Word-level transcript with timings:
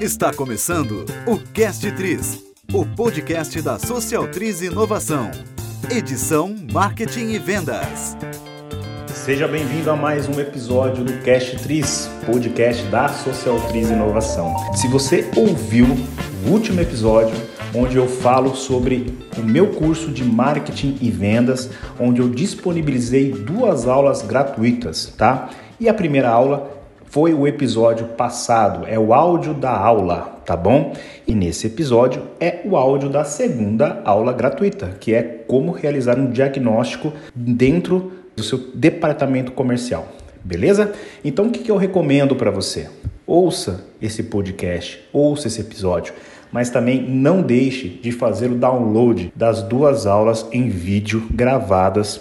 Está 0.00 0.30
começando 0.30 1.06
o 1.26 1.38
Cast 1.38 1.90
Tris, 1.92 2.44
o 2.70 2.84
podcast 2.84 3.62
da 3.62 3.78
Social 3.78 4.28
Tris 4.28 4.60
Inovação. 4.60 5.30
Edição 5.90 6.54
Marketing 6.70 7.30
e 7.30 7.38
Vendas. 7.38 8.14
Seja 9.06 9.48
bem-vindo 9.48 9.90
a 9.90 9.96
mais 9.96 10.28
um 10.28 10.38
episódio 10.38 11.02
do 11.02 11.14
Cast 11.24 11.56
Tris, 11.62 12.10
podcast 12.26 12.82
da 12.88 13.08
Social 13.08 13.58
Tris 13.68 13.88
Inovação. 13.88 14.54
Se 14.74 14.86
você 14.86 15.30
ouviu 15.34 15.86
o 16.46 16.50
último 16.50 16.82
episódio, 16.82 17.34
onde 17.74 17.96
eu 17.96 18.06
falo 18.06 18.54
sobre 18.54 19.16
o 19.38 19.42
meu 19.42 19.68
curso 19.68 20.10
de 20.10 20.22
marketing 20.22 20.98
e 21.00 21.10
vendas, 21.10 21.70
onde 21.98 22.20
eu 22.20 22.28
disponibilizei 22.28 23.32
duas 23.32 23.88
aulas 23.88 24.20
gratuitas, 24.20 25.14
tá? 25.16 25.48
E 25.80 25.88
a 25.88 25.94
primeira 25.94 26.28
aula 26.28 26.75
foi 27.16 27.32
o 27.32 27.46
episódio 27.46 28.08
passado, 28.08 28.86
é 28.86 28.98
o 28.98 29.14
áudio 29.14 29.54
da 29.54 29.74
aula, 29.74 30.38
tá 30.44 30.54
bom? 30.54 30.94
E 31.26 31.34
nesse 31.34 31.66
episódio 31.66 32.20
é 32.38 32.60
o 32.62 32.76
áudio 32.76 33.08
da 33.08 33.24
segunda 33.24 34.02
aula 34.04 34.34
gratuita, 34.34 34.98
que 35.00 35.14
é 35.14 35.22
como 35.22 35.72
realizar 35.72 36.18
um 36.18 36.30
diagnóstico 36.30 37.14
dentro 37.34 38.12
do 38.36 38.42
seu 38.42 38.58
departamento 38.74 39.52
comercial, 39.52 40.06
beleza? 40.44 40.92
Então 41.24 41.46
o 41.46 41.50
que, 41.50 41.70
eu 41.70 41.78
recomendo 41.78 42.36
para 42.36 42.50
você? 42.50 42.86
Ouça 43.26 43.86
esse 44.02 44.24
podcast, 44.24 45.02
ouça 45.10 45.46
esse 45.46 45.62
episódio, 45.62 46.12
mas 46.52 46.68
também 46.68 47.00
não 47.00 47.40
deixe 47.40 47.88
de 47.88 48.12
fazer 48.12 48.50
o 48.50 48.56
download 48.56 49.32
das 49.34 49.62
duas 49.62 50.06
aulas 50.06 50.46
em 50.52 50.68
vídeo 50.68 51.26
gravadas 51.30 52.20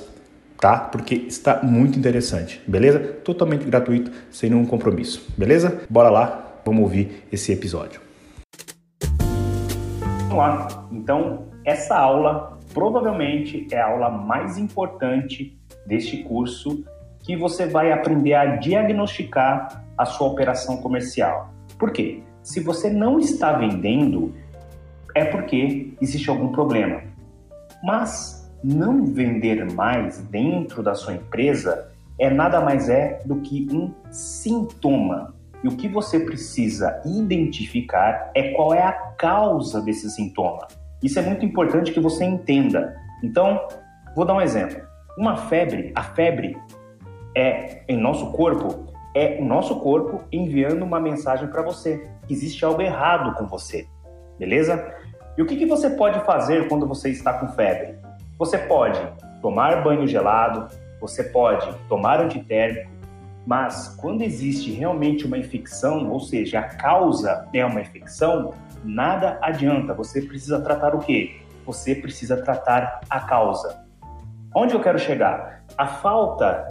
tá? 0.65 0.79
Porque 0.79 1.13
está 1.27 1.61
muito 1.61 1.99
interessante, 1.99 2.59
beleza? 2.65 2.97
Totalmente 2.97 3.65
gratuito, 3.65 4.11
sem 4.31 4.49
nenhum 4.49 4.65
compromisso, 4.65 5.31
beleza? 5.37 5.83
Bora 5.87 6.09
lá, 6.09 6.59
vamos 6.65 6.81
ouvir 6.81 7.23
esse 7.31 7.51
episódio. 7.53 8.01
Vamos 10.21 10.35
lá. 10.35 10.87
Então, 10.91 11.49
essa 11.63 11.95
aula 11.95 12.57
provavelmente 12.73 13.67
é 13.71 13.79
a 13.79 13.85
aula 13.85 14.09
mais 14.09 14.57
importante 14.57 15.55
deste 15.85 16.23
curso 16.23 16.83
que 17.19 17.37
você 17.37 17.67
vai 17.67 17.91
aprender 17.91 18.33
a 18.33 18.55
diagnosticar 18.55 19.83
a 19.95 20.05
sua 20.05 20.29
operação 20.29 20.77
comercial. 20.77 21.53
Por 21.77 21.91
quê? 21.91 22.23
Se 22.41 22.59
você 22.59 22.89
não 22.89 23.19
está 23.19 23.53
vendendo, 23.53 24.33
é 25.13 25.25
porque 25.25 25.93
existe 26.01 26.27
algum 26.27 26.47
problema. 26.47 27.03
Mas 27.83 28.44
não 28.65 29.05
vender 29.05 29.71
mais 29.73 30.17
dentro 30.17 30.81
da 30.81 30.95
sua 30.95 31.13
empresa 31.13 31.91
é 32.17 32.31
nada 32.31 32.59
mais 32.61 32.89
é 32.89 33.21
do 33.23 33.35
que 33.41 33.67
um 33.71 33.93
sintoma. 34.09 35.35
E 35.63 35.67
o 35.67 35.75
que 35.75 35.87
você 35.87 36.19
precisa 36.19 36.99
identificar 37.05 38.31
é 38.33 38.53
qual 38.53 38.73
é 38.73 38.81
a 38.81 38.91
causa 38.91 39.81
desse 39.81 40.09
sintoma. 40.09 40.67
Isso 41.03 41.19
é 41.19 41.21
muito 41.21 41.45
importante 41.45 41.91
que 41.91 41.99
você 41.99 42.25
entenda. 42.25 42.95
Então, 43.23 43.67
vou 44.15 44.25
dar 44.25 44.33
um 44.33 44.41
exemplo. 44.41 44.81
Uma 45.15 45.35
febre, 45.35 45.91
a 45.93 46.01
febre 46.01 46.57
é 47.37 47.83
em 47.87 47.97
nosso 47.97 48.31
corpo, 48.31 48.91
é 49.13 49.37
o 49.39 49.45
nosso 49.45 49.79
corpo 49.79 50.23
enviando 50.31 50.83
uma 50.83 50.99
mensagem 50.99 51.47
para 51.49 51.61
você. 51.61 52.09
Existe 52.27 52.65
algo 52.65 52.81
errado 52.81 53.35
com 53.35 53.45
você, 53.45 53.85
beleza? 54.39 54.91
E 55.37 55.41
o 55.41 55.45
que, 55.45 55.55
que 55.55 55.65
você 55.65 55.91
pode 55.91 56.19
fazer 56.25 56.67
quando 56.67 56.87
você 56.87 57.09
está 57.09 57.33
com 57.33 57.47
febre? 57.49 58.04
Você 58.37 58.57
pode 58.57 58.99
tomar 59.41 59.81
banho 59.81 60.05
gelado, 60.05 60.67
você 60.99 61.23
pode 61.23 61.73
tomar 61.87 62.19
antitérmico, 62.19 62.91
mas 63.45 63.95
quando 63.95 64.23
existe 64.23 64.71
realmente 64.71 65.25
uma 65.25 65.37
infecção, 65.37 66.09
ou 66.11 66.19
seja, 66.19 66.59
a 66.59 66.63
causa 66.63 67.47
é 67.53 67.65
uma 67.65 67.79
infecção, 67.79 68.53
nada 68.83 69.39
adianta. 69.41 69.93
Você 69.93 70.21
precisa 70.21 70.59
tratar 70.59 70.93
o 70.93 70.99
quê? 70.99 71.37
Você 71.65 71.95
precisa 71.95 72.43
tratar 72.43 72.99
a 73.09 73.21
causa. 73.21 73.85
Onde 74.53 74.73
eu 74.73 74.81
quero 74.81 74.99
chegar? 74.99 75.63
A 75.77 75.87
falta 75.87 76.67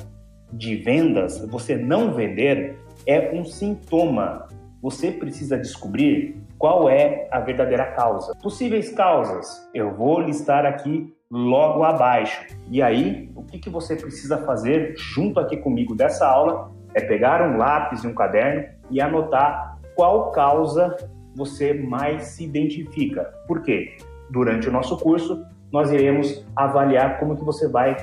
de 0.53 0.77
vendas, 0.77 1.39
você 1.47 1.77
não 1.77 2.13
vender, 2.13 2.79
é 3.07 3.31
um 3.33 3.43
sintoma. 3.43 4.49
Você 4.83 5.11
precisa 5.11 5.57
descobrir 5.57 6.45
qual 6.59 6.91
é 6.91 7.27
a 7.31 7.41
verdadeira 7.41 7.87
causa. 7.93 8.35
Possíveis 8.43 8.93
causas, 8.93 9.67
eu 9.73 9.95
vou 9.95 10.21
listar 10.21 10.67
aqui 10.67 11.14
logo 11.31 11.83
abaixo. 11.83 12.41
E 12.71 12.83
aí, 12.83 13.31
o 13.35 13.43
que, 13.43 13.59
que 13.59 13.71
você 13.71 13.97
precisa 13.97 14.39
fazer 14.39 14.95
junto 14.97 15.41
aqui 15.41 15.57
comigo 15.57 15.95
dessa 15.95 16.27
aula 16.27 16.71
é 16.95 17.01
pegar 17.01 17.43
um 17.43 17.57
lápis 17.57 18.05
e 18.05 18.07
um 18.07 18.15
caderno 18.15 18.69
e 18.91 19.01
anotar 19.01 19.79
qual 19.95 20.31
causa 20.31 20.97
você 21.35 21.75
mais 21.75 22.25
se 22.25 22.45
identifica. 22.45 23.25
Por 23.47 23.63
quê? 23.63 23.97
Durante 24.31 24.69
o 24.69 24.73
nosso 24.73 24.97
curso, 24.99 25.45
nós 25.73 25.91
iremos 25.91 26.45
avaliar 26.55 27.19
como 27.19 27.37
que 27.37 27.45
você 27.45 27.69
vai 27.69 27.97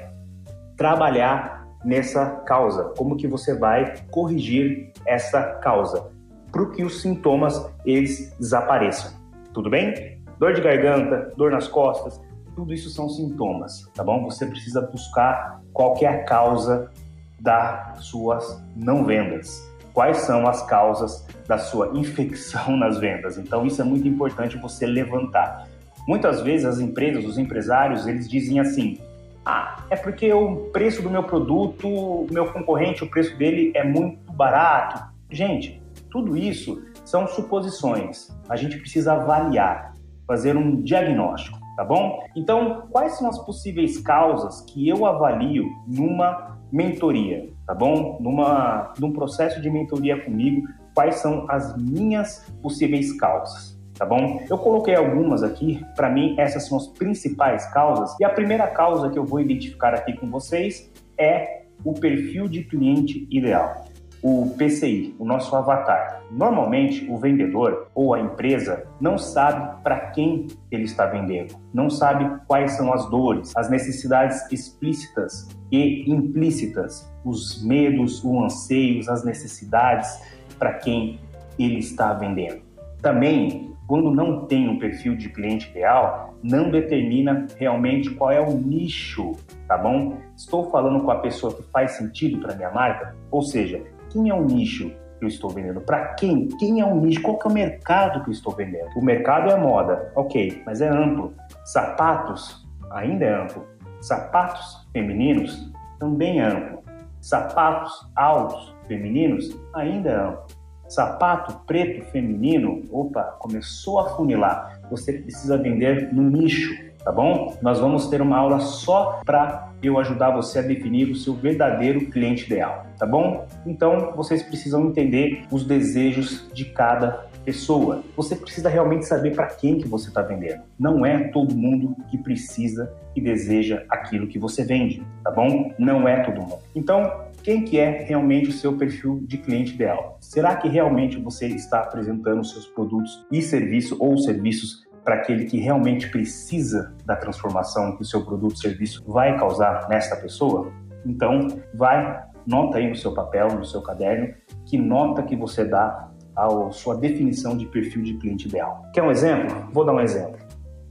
trabalhar 0.75 1.65
nessa 1.83 2.25
causa, 2.45 2.93
como 2.97 3.15
que 3.15 3.27
você 3.27 3.57
vai 3.57 3.93
corrigir 4.11 4.91
essa 5.05 5.41
causa, 5.55 6.11
para 6.51 6.65
que 6.67 6.83
os 6.83 7.01
sintomas 7.01 7.65
eles 7.85 8.35
desapareçam. 8.37 9.11
Tudo 9.53 9.69
bem? 9.69 10.21
Dor 10.37 10.53
de 10.53 10.61
garganta, 10.61 11.31
dor 11.37 11.51
nas 11.51 11.67
costas, 11.67 12.19
tudo 12.61 12.75
isso 12.75 12.91
são 12.91 13.09
sintomas, 13.09 13.89
tá 13.95 14.03
bom? 14.03 14.23
Você 14.25 14.45
precisa 14.45 14.81
buscar 14.81 15.59
qual 15.73 15.97
é 15.99 16.05
a 16.05 16.23
causa 16.23 16.91
das 17.39 18.05
suas 18.05 18.63
não 18.75 19.03
vendas. 19.03 19.67
Quais 19.91 20.17
são 20.17 20.47
as 20.47 20.61
causas 20.67 21.25
da 21.47 21.57
sua 21.57 21.89
infecção 21.95 22.77
nas 22.77 22.99
vendas? 22.99 23.39
Então 23.39 23.65
isso 23.65 23.81
é 23.81 23.83
muito 23.83 24.07
importante 24.07 24.57
você 24.57 24.85
levantar. 24.85 25.67
Muitas 26.07 26.41
vezes 26.41 26.67
as 26.67 26.79
empresas, 26.79 27.25
os 27.25 27.39
empresários, 27.39 28.05
eles 28.05 28.29
dizem 28.29 28.59
assim: 28.59 28.99
"Ah, 29.43 29.83
é 29.89 29.95
porque 29.95 30.31
o 30.31 30.69
preço 30.71 31.01
do 31.01 31.09
meu 31.09 31.23
produto, 31.23 31.87
o 31.87 32.27
meu 32.29 32.53
concorrente, 32.53 33.03
o 33.03 33.09
preço 33.09 33.35
dele 33.37 33.71
é 33.73 33.83
muito 33.83 34.31
barato". 34.33 35.03
Gente, 35.31 35.81
tudo 36.11 36.37
isso 36.37 36.79
são 37.03 37.25
suposições. 37.27 38.29
A 38.47 38.55
gente 38.55 38.77
precisa 38.77 39.13
avaliar, 39.13 39.95
fazer 40.27 40.55
um 40.55 40.79
diagnóstico 40.79 41.60
tá 41.75 41.83
bom? 41.83 42.23
Então, 42.35 42.87
quais 42.91 43.13
são 43.13 43.27
as 43.27 43.37
possíveis 43.39 43.97
causas 43.99 44.61
que 44.61 44.87
eu 44.87 45.05
avalio 45.05 45.65
numa 45.87 46.57
mentoria, 46.71 47.49
tá 47.65 47.73
bom? 47.73 48.17
Numa, 48.21 48.93
num 48.99 49.11
processo 49.11 49.61
de 49.61 49.69
mentoria 49.69 50.23
comigo, 50.23 50.67
quais 50.93 51.15
são 51.15 51.45
as 51.49 51.75
minhas 51.77 52.51
possíveis 52.61 53.13
causas? 53.13 53.79
Tá 53.97 54.05
bom? 54.05 54.41
Eu 54.49 54.57
coloquei 54.57 54.95
algumas 54.95 55.43
aqui, 55.43 55.85
para 55.95 56.09
mim 56.09 56.35
essas 56.39 56.67
são 56.67 56.77
as 56.77 56.87
principais 56.87 57.65
causas. 57.71 58.15
E 58.19 58.23
a 58.23 58.29
primeira 58.29 58.65
causa 58.67 59.09
que 59.09 59.19
eu 59.19 59.25
vou 59.25 59.39
identificar 59.39 59.93
aqui 59.93 60.13
com 60.13 60.27
vocês 60.29 60.91
é 61.19 61.63
o 61.83 61.93
perfil 61.93 62.47
de 62.47 62.63
cliente 62.63 63.27
ideal 63.29 63.90
o 64.23 64.53
PCI, 64.57 65.15
o 65.17 65.25
nosso 65.25 65.55
avatar. 65.55 66.21
Normalmente, 66.29 67.09
o 67.09 67.17
vendedor 67.17 67.87
ou 67.95 68.13
a 68.13 68.19
empresa 68.19 68.85
não 68.99 69.17
sabe 69.17 69.81
para 69.83 70.11
quem 70.11 70.47
ele 70.69 70.83
está 70.83 71.05
vendendo, 71.05 71.55
não 71.73 71.89
sabe 71.89 72.29
quais 72.47 72.73
são 72.73 72.93
as 72.93 73.09
dores, 73.09 73.51
as 73.55 73.69
necessidades 73.69 74.49
explícitas 74.51 75.49
e 75.71 76.09
implícitas, 76.11 77.11
os 77.25 77.63
medos, 77.63 78.23
os 78.23 78.43
anseios, 78.43 79.09
as 79.09 79.23
necessidades 79.23 80.21
para 80.59 80.73
quem 80.73 81.19
ele 81.57 81.79
está 81.79 82.13
vendendo. 82.13 82.61
Também, 83.01 83.73
quando 83.87 84.11
não 84.11 84.45
tem 84.45 84.69
um 84.69 84.77
perfil 84.77 85.15
de 85.15 85.29
cliente 85.29 85.69
ideal, 85.71 86.35
não 86.43 86.69
determina 86.69 87.47
realmente 87.57 88.11
qual 88.11 88.31
é 88.31 88.39
o 88.39 88.53
nicho, 88.53 89.33
tá 89.67 89.77
bom? 89.77 90.17
Estou 90.35 90.69
falando 90.69 91.03
com 91.03 91.11
a 91.11 91.19
pessoa 91.19 91.53
que 91.53 91.63
faz 91.63 91.91
sentido 91.93 92.39
para 92.39 92.55
minha 92.55 92.71
marca, 92.71 93.15
ou 93.29 93.41
seja, 93.41 93.83
quem 94.11 94.29
é 94.29 94.33
o 94.33 94.43
nicho 94.43 94.91
que 95.19 95.25
eu 95.25 95.27
estou 95.27 95.49
vendendo? 95.49 95.81
Para 95.81 96.13
quem? 96.15 96.47
Quem 96.59 96.81
é 96.81 96.85
o 96.85 96.95
nicho? 96.95 97.21
Qual 97.21 97.37
que 97.37 97.47
é 97.47 97.51
o 97.51 97.53
mercado 97.53 98.23
que 98.23 98.29
eu 98.29 98.33
estou 98.33 98.53
vendendo? 98.53 98.89
O 98.95 99.03
mercado 99.03 99.49
é 99.49 99.57
moda, 99.57 100.11
ok, 100.15 100.61
mas 100.65 100.81
é 100.81 100.89
amplo. 100.89 101.33
Sapatos 101.65 102.67
ainda 102.91 103.25
é 103.25 103.41
amplo. 103.41 103.65
Sapatos 104.01 104.87
femininos 104.91 105.71
também 105.99 106.41
é 106.41 106.45
amplo. 106.45 106.81
Sapatos 107.21 108.09
altos 108.15 108.75
femininos 108.87 109.55
ainda 109.73 110.09
é 110.09 110.15
amplo. 110.15 110.61
Sapato 110.89 111.61
preto 111.65 112.03
feminino, 112.07 112.83
opa, 112.91 113.23
começou 113.39 113.99
a 113.99 114.09
funilar. 114.09 114.81
Você 114.89 115.13
precisa 115.13 115.57
vender 115.57 116.13
no 116.13 116.23
nicho, 116.23 116.75
tá 117.01 117.13
bom? 117.13 117.55
Nós 117.61 117.79
vamos 117.79 118.07
ter 118.07 118.21
uma 118.21 118.37
aula 118.37 118.59
só 118.59 119.21
para 119.25 119.70
eu 119.83 119.99
ajudar 119.99 120.31
você 120.31 120.59
a 120.59 120.61
definir 120.61 121.09
o 121.09 121.15
seu 121.15 121.33
verdadeiro 121.33 122.05
cliente 122.07 122.45
ideal, 122.45 122.85
tá 122.97 123.05
bom? 123.05 123.47
Então, 123.65 124.13
vocês 124.15 124.43
precisam 124.43 124.87
entender 124.87 125.43
os 125.51 125.65
desejos 125.65 126.47
de 126.53 126.65
cada 126.65 127.29
pessoa. 127.43 128.03
Você 128.15 128.35
precisa 128.35 128.69
realmente 128.69 129.05
saber 129.05 129.35
para 129.35 129.47
quem 129.47 129.79
que 129.79 129.87
você 129.87 130.09
está 130.09 130.21
vendendo. 130.21 130.61
Não 130.79 131.05
é 131.05 131.29
todo 131.29 131.55
mundo 131.55 131.95
que 132.09 132.17
precisa 132.17 132.93
e 133.15 133.21
deseja 133.21 133.83
aquilo 133.89 134.27
que 134.27 134.39
você 134.39 134.63
vende, 134.63 135.03
tá 135.23 135.31
bom? 135.31 135.73
Não 135.77 136.07
é 136.07 136.23
todo 136.23 136.41
mundo. 136.41 136.59
Então, 136.75 137.25
quem 137.43 137.63
que 137.63 137.79
é 137.79 138.03
realmente 138.03 138.49
o 138.49 138.53
seu 138.53 138.77
perfil 138.77 139.23
de 139.25 139.37
cliente 139.37 139.73
ideal? 139.73 140.17
Será 140.19 140.55
que 140.55 140.67
realmente 140.67 141.17
você 141.17 141.47
está 141.47 141.79
apresentando 141.79 142.43
seus 142.43 142.67
produtos 142.67 143.25
e 143.31 143.41
serviços 143.41 143.99
ou 143.99 144.17
serviços 144.17 144.85
para 145.03 145.15
aquele 145.15 145.45
que 145.45 145.57
realmente 145.57 146.09
precisa 146.09 146.93
da 147.05 147.15
transformação 147.15 147.95
que 147.95 148.01
o 148.01 148.05
seu 148.05 148.23
produto 148.23 148.51
ou 148.51 148.57
serviço 148.57 149.03
vai 149.07 149.37
causar 149.37 149.87
nessa 149.89 150.15
pessoa? 150.15 150.71
Então, 151.05 151.47
vai, 151.73 152.23
nota 152.45 152.77
aí 152.77 152.87
no 152.87 152.95
seu 152.95 153.13
papel, 153.13 153.47
no 153.49 153.65
seu 153.65 153.81
caderno, 153.81 154.33
que 154.65 154.77
nota 154.77 155.23
que 155.23 155.35
você 155.35 155.65
dá 155.65 156.09
a 156.35 156.71
sua 156.71 156.95
definição 156.95 157.57
de 157.57 157.65
perfil 157.65 158.03
de 158.03 158.13
cliente 158.15 158.47
ideal. 158.47 158.83
Quer 158.93 159.03
um 159.03 159.11
exemplo? 159.11 159.67
Vou 159.71 159.83
dar 159.83 159.93
um 159.93 159.99
exemplo. 159.99 160.37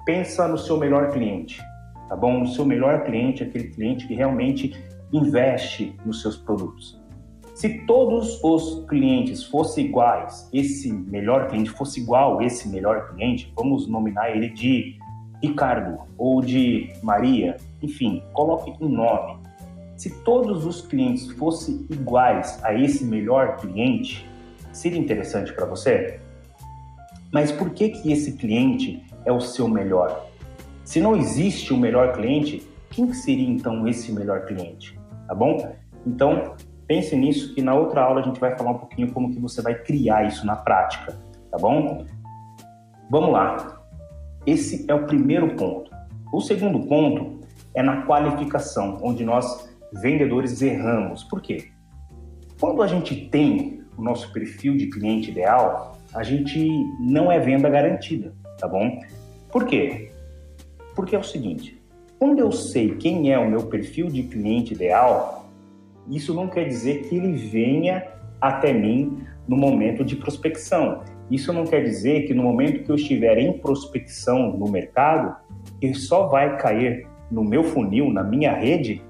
Pensa 0.05 0.47
no 0.49 0.59
seu 0.59 0.77
melhor 0.77 1.11
cliente, 1.11 1.63
tá 2.09 2.17
bom? 2.17 2.43
O 2.43 2.47
seu 2.47 2.65
melhor 2.65 3.05
cliente, 3.05 3.43
aquele 3.43 3.69
cliente 3.69 4.07
que 4.07 4.15
realmente 4.15 4.75
investe 5.13 5.97
nos 6.05 6.21
seus 6.23 6.37
produtos. 6.37 7.00
Se 7.61 7.69
todos 7.81 8.43
os 8.43 8.87
clientes 8.89 9.45
fossem 9.45 9.85
iguais, 9.85 10.49
esse 10.51 10.91
melhor 10.91 11.47
cliente 11.47 11.69
fosse 11.69 12.01
igual 12.01 12.41
esse 12.41 12.67
melhor 12.67 13.11
cliente, 13.11 13.53
vamos 13.55 13.87
nominar 13.87 14.35
ele 14.35 14.49
de 14.49 14.99
Ricardo 15.43 15.99
ou 16.17 16.41
de 16.41 16.91
Maria, 17.03 17.59
enfim, 17.83 18.23
coloque 18.33 18.73
um 18.81 18.89
nome. 18.89 19.43
Se 19.95 20.09
todos 20.25 20.65
os 20.65 20.81
clientes 20.81 21.31
fossem 21.33 21.87
iguais 21.91 22.59
a 22.65 22.73
esse 22.73 23.05
melhor 23.05 23.59
cliente, 23.59 24.27
seria 24.73 24.99
interessante 24.99 25.53
para 25.53 25.67
você? 25.67 26.19
Mas 27.31 27.53
por 27.53 27.75
que 27.75 27.91
que 27.91 28.11
esse 28.11 28.39
cliente 28.39 29.05
é 29.27 29.33
o 29.33 29.39
seu 29.39 29.69
melhor? 29.69 30.29
Se 30.83 30.99
não 30.99 31.15
existe 31.15 31.75
o 31.75 31.77
melhor 31.77 32.15
cliente, 32.15 32.67
quem 32.89 33.07
que 33.07 33.17
seria 33.17 33.47
então 33.47 33.87
esse 33.87 34.11
melhor 34.13 34.47
cliente? 34.47 34.99
Tá 35.29 35.35
bom? 35.35 35.77
Então, 36.07 36.57
pense 36.91 37.15
nisso 37.15 37.55
que 37.55 37.63
na 37.63 37.73
outra 37.73 38.03
aula 38.03 38.21
a 38.21 38.25
gente 38.25 38.41
vai 38.41 38.57
falar 38.59 38.73
um 38.73 38.79
pouquinho 38.79 39.13
como 39.13 39.31
que 39.31 39.39
você 39.39 39.63
vai 39.63 39.77
criar 39.77 40.27
isso 40.27 40.45
na 40.45 40.57
prática, 40.57 41.17
tá 41.49 41.57
bom? 41.57 42.05
Vamos 43.09 43.31
lá. 43.31 43.81
Esse 44.45 44.91
é 44.91 44.95
o 44.95 45.07
primeiro 45.07 45.55
ponto. 45.55 45.89
O 46.33 46.41
segundo 46.41 46.81
ponto 46.89 47.47
é 47.77 47.81
na 47.81 48.03
qualificação, 48.03 48.99
onde 49.03 49.25
nós 49.25 49.73
vendedores 50.03 50.61
erramos. 50.63 51.23
Por 51.23 51.41
quê? 51.41 51.69
Quando 52.59 52.83
a 52.83 52.89
gente 52.89 53.29
tem 53.29 53.85
o 53.97 54.03
nosso 54.03 54.33
perfil 54.33 54.77
de 54.77 54.89
cliente 54.89 55.31
ideal, 55.31 55.97
a 56.13 56.25
gente 56.25 56.69
não 56.99 57.31
é 57.31 57.39
venda 57.39 57.71
garantida, 57.71 58.35
tá 58.59 58.67
bom? 58.67 59.01
Por 59.53 59.65
quê? 59.65 60.11
Porque 60.97 61.15
é 61.15 61.19
o 61.21 61.23
seguinte, 61.23 61.81
quando 62.19 62.41
eu 62.41 62.51
sei 62.51 62.97
quem 62.97 63.33
é 63.33 63.39
o 63.39 63.49
meu 63.49 63.67
perfil 63.67 64.09
de 64.09 64.25
cliente 64.25 64.75
ideal, 64.75 65.40
isso 66.11 66.35
não 66.35 66.49
quer 66.49 66.67
dizer 66.67 67.03
que 67.03 67.17
ele 67.17 67.33
venha 67.33 68.07
até 68.41 68.73
mim 68.73 69.23
no 69.47 69.57
momento 69.57 70.05
de 70.05 70.17
prospecção. 70.17 71.03
Isso 71.31 71.53
não 71.53 71.65
quer 71.65 71.85
dizer 71.85 72.27
que 72.27 72.35
no 72.35 72.43
momento 72.43 72.85
que 72.85 72.91
eu 72.91 72.97
estiver 72.97 73.39
em 73.39 73.53
prospecção 73.53 74.57
no 74.57 74.69
mercado, 74.69 75.37
ele 75.81 75.95
só 75.95 76.27
vai 76.27 76.57
cair 76.57 77.07
no 77.31 77.45
meu 77.45 77.63
funil, 77.63 78.13
na 78.13 78.25
minha 78.25 78.53
rede, 78.53 79.03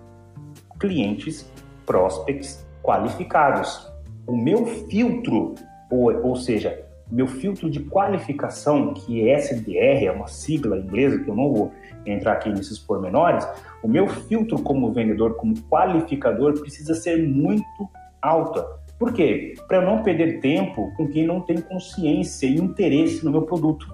clientes, 0.78 1.50
prospects 1.86 2.66
qualificados. 2.82 3.90
O 4.26 4.36
meu 4.36 4.66
filtro, 4.66 5.54
ou, 5.90 6.26
ou 6.26 6.36
seja, 6.36 6.86
meu 7.10 7.26
filtro 7.26 7.68
de 7.68 7.80
qualificação, 7.80 8.94
que 8.94 9.28
é 9.28 9.34
SDR, 9.34 10.04
é 10.04 10.12
uma 10.12 10.28
sigla 10.28 10.78
inglesa 10.78 11.18
que 11.18 11.28
eu 11.28 11.34
não 11.34 11.52
vou 11.52 11.72
entrar 12.06 12.34
aqui 12.34 12.48
nesses 12.48 12.78
pormenores, 12.78 13.46
o 13.82 13.88
meu 13.88 14.06
filtro 14.06 14.60
como 14.62 14.92
vendedor, 14.92 15.34
como 15.36 15.54
qualificador, 15.62 16.58
precisa 16.60 16.94
ser 16.94 17.26
muito 17.26 17.88
alta. 18.22 18.64
Por 18.98 19.12
quê? 19.12 19.54
Para 19.66 19.78
eu 19.78 19.82
não 19.82 20.02
perder 20.02 20.40
tempo 20.40 20.92
com 20.96 21.08
quem 21.08 21.26
não 21.26 21.40
tem 21.40 21.60
consciência 21.60 22.46
e 22.46 22.56
interesse 22.56 23.24
no 23.24 23.30
meu 23.30 23.42
produto. 23.42 23.86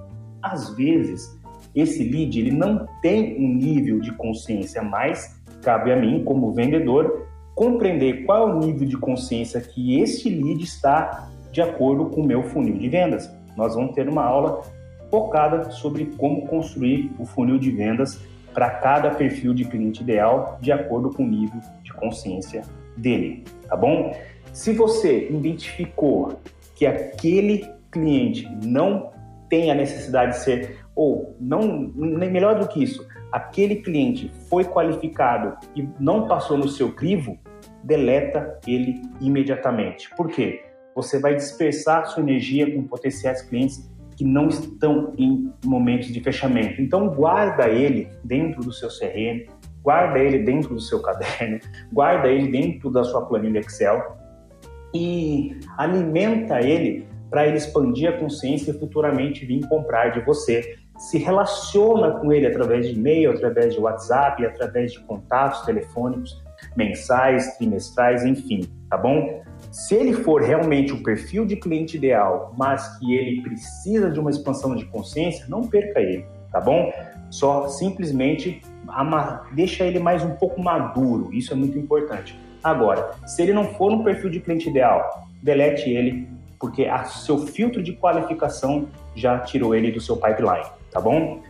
Às 0.42 0.74
vezes, 0.76 1.38
esse 1.74 2.02
lead 2.02 2.38
ele 2.38 2.50
não 2.50 2.86
tem 3.02 3.36
um 3.38 3.54
nível 3.54 4.00
de 4.00 4.12
consciência, 4.12 4.82
mas 4.82 5.40
cabe 5.62 5.92
a 5.92 5.96
mim, 5.96 6.24
como 6.24 6.52
vendedor, 6.52 7.26
compreender 7.54 8.24
qual 8.24 8.48
é 8.48 8.54
o 8.54 8.58
nível 8.58 8.86
de 8.86 8.96
consciência 8.98 9.60
que 9.60 10.00
este 10.00 10.28
lead 10.28 10.62
está 10.62 11.30
de 11.56 11.62
acordo 11.62 12.10
com 12.10 12.20
o 12.20 12.26
meu 12.26 12.42
funil 12.42 12.76
de 12.76 12.86
vendas. 12.86 13.34
Nós 13.56 13.74
vamos 13.74 13.94
ter 13.94 14.06
uma 14.10 14.22
aula 14.22 14.60
focada 15.10 15.70
sobre 15.70 16.04
como 16.18 16.46
construir 16.46 17.10
o 17.18 17.24
funil 17.24 17.58
de 17.58 17.70
vendas 17.70 18.20
para 18.52 18.68
cada 18.68 19.12
perfil 19.12 19.54
de 19.54 19.64
cliente 19.64 20.02
ideal 20.02 20.58
de 20.60 20.70
acordo 20.70 21.08
com 21.08 21.22
o 21.22 21.26
nível 21.26 21.58
de 21.82 21.94
consciência 21.94 22.60
dele, 22.94 23.42
tá 23.66 23.74
bom? 23.74 24.14
Se 24.52 24.74
você 24.74 25.30
identificou 25.30 26.38
que 26.74 26.84
aquele 26.84 27.66
cliente 27.90 28.46
não 28.62 29.10
tem 29.48 29.70
a 29.70 29.74
necessidade 29.74 30.32
de 30.32 30.40
ser, 30.40 30.80
ou 30.94 31.34
não, 31.40 31.90
nem 31.94 32.30
melhor 32.30 32.58
do 32.58 32.68
que 32.68 32.82
isso, 32.82 33.06
aquele 33.32 33.76
cliente 33.76 34.30
foi 34.50 34.64
qualificado 34.64 35.56
e 35.74 35.88
não 35.98 36.28
passou 36.28 36.58
no 36.58 36.68
seu 36.68 36.92
crivo, 36.92 37.38
deleta 37.82 38.60
ele 38.66 39.00
imediatamente. 39.22 40.10
Por 40.16 40.28
quê? 40.28 40.65
Você 40.96 41.20
vai 41.20 41.36
dispersar 41.36 42.06
sua 42.06 42.22
energia 42.22 42.74
com 42.74 42.82
potenciais 42.82 43.42
clientes 43.42 43.86
que 44.16 44.24
não 44.24 44.48
estão 44.48 45.12
em 45.18 45.52
momentos 45.62 46.08
de 46.08 46.18
fechamento. 46.20 46.80
Então, 46.80 47.10
guarda 47.10 47.68
ele 47.68 48.08
dentro 48.24 48.62
do 48.62 48.72
seu 48.72 48.88
CRM, 48.88 49.46
guarda 49.82 50.18
ele 50.18 50.38
dentro 50.38 50.74
do 50.74 50.80
seu 50.80 51.02
caderno, 51.02 51.60
guarda 51.92 52.28
ele 52.28 52.50
dentro 52.50 52.90
da 52.90 53.04
sua 53.04 53.26
planilha 53.26 53.58
Excel 53.58 54.16
e 54.94 55.60
alimenta 55.76 56.62
ele 56.62 57.06
para 57.28 57.46
ele 57.46 57.58
expandir 57.58 58.08
a 58.08 58.16
consciência 58.16 58.70
e 58.70 58.78
futuramente 58.78 59.44
vir 59.44 59.68
comprar 59.68 60.08
de 60.08 60.20
você. 60.20 60.78
Se 60.96 61.18
relaciona 61.18 62.12
com 62.12 62.32
ele 62.32 62.46
através 62.46 62.88
de 62.88 62.94
e-mail, 62.94 63.32
através 63.32 63.74
de 63.74 63.80
WhatsApp, 63.80 64.46
através 64.46 64.92
de 64.92 65.00
contatos 65.00 65.60
telefônicos 65.66 66.42
mensais, 66.76 67.56
trimestrais, 67.56 68.24
enfim, 68.24 68.68
tá 68.90 68.96
bom? 68.96 69.42
Se 69.70 69.94
ele 69.94 70.12
for 70.12 70.42
realmente 70.42 70.92
o 70.92 71.02
perfil 71.02 71.44
de 71.44 71.56
cliente 71.56 71.96
ideal, 71.96 72.54
mas 72.56 72.98
que 72.98 73.14
ele 73.14 73.42
precisa 73.42 74.10
de 74.10 74.20
uma 74.20 74.30
expansão 74.30 74.76
de 74.76 74.84
consciência, 74.86 75.46
não 75.48 75.66
perca 75.66 76.00
ele, 76.00 76.24
tá 76.52 76.60
bom? 76.60 76.92
Só 77.30 77.68
simplesmente 77.68 78.62
deixa 79.52 79.84
ele 79.84 79.98
mais 79.98 80.22
um 80.22 80.30
pouco 80.30 80.62
maduro, 80.62 81.32
isso 81.32 81.52
é 81.52 81.56
muito 81.56 81.78
importante. 81.78 82.38
Agora, 82.62 83.12
se 83.26 83.42
ele 83.42 83.52
não 83.52 83.74
for 83.74 83.92
um 83.92 84.04
perfil 84.04 84.30
de 84.30 84.40
cliente 84.40 84.68
ideal, 84.68 85.26
delete 85.42 85.90
ele, 85.90 86.28
porque 86.58 86.88
o 86.88 87.04
seu 87.06 87.38
filtro 87.46 87.82
de 87.82 87.92
qualificação 87.92 88.88
já 89.14 89.38
tirou 89.40 89.74
ele 89.74 89.90
do 89.92 90.00
seu 90.00 90.16
pipeline, 90.16 90.66
tá 90.90 91.00
bom? 91.00 91.40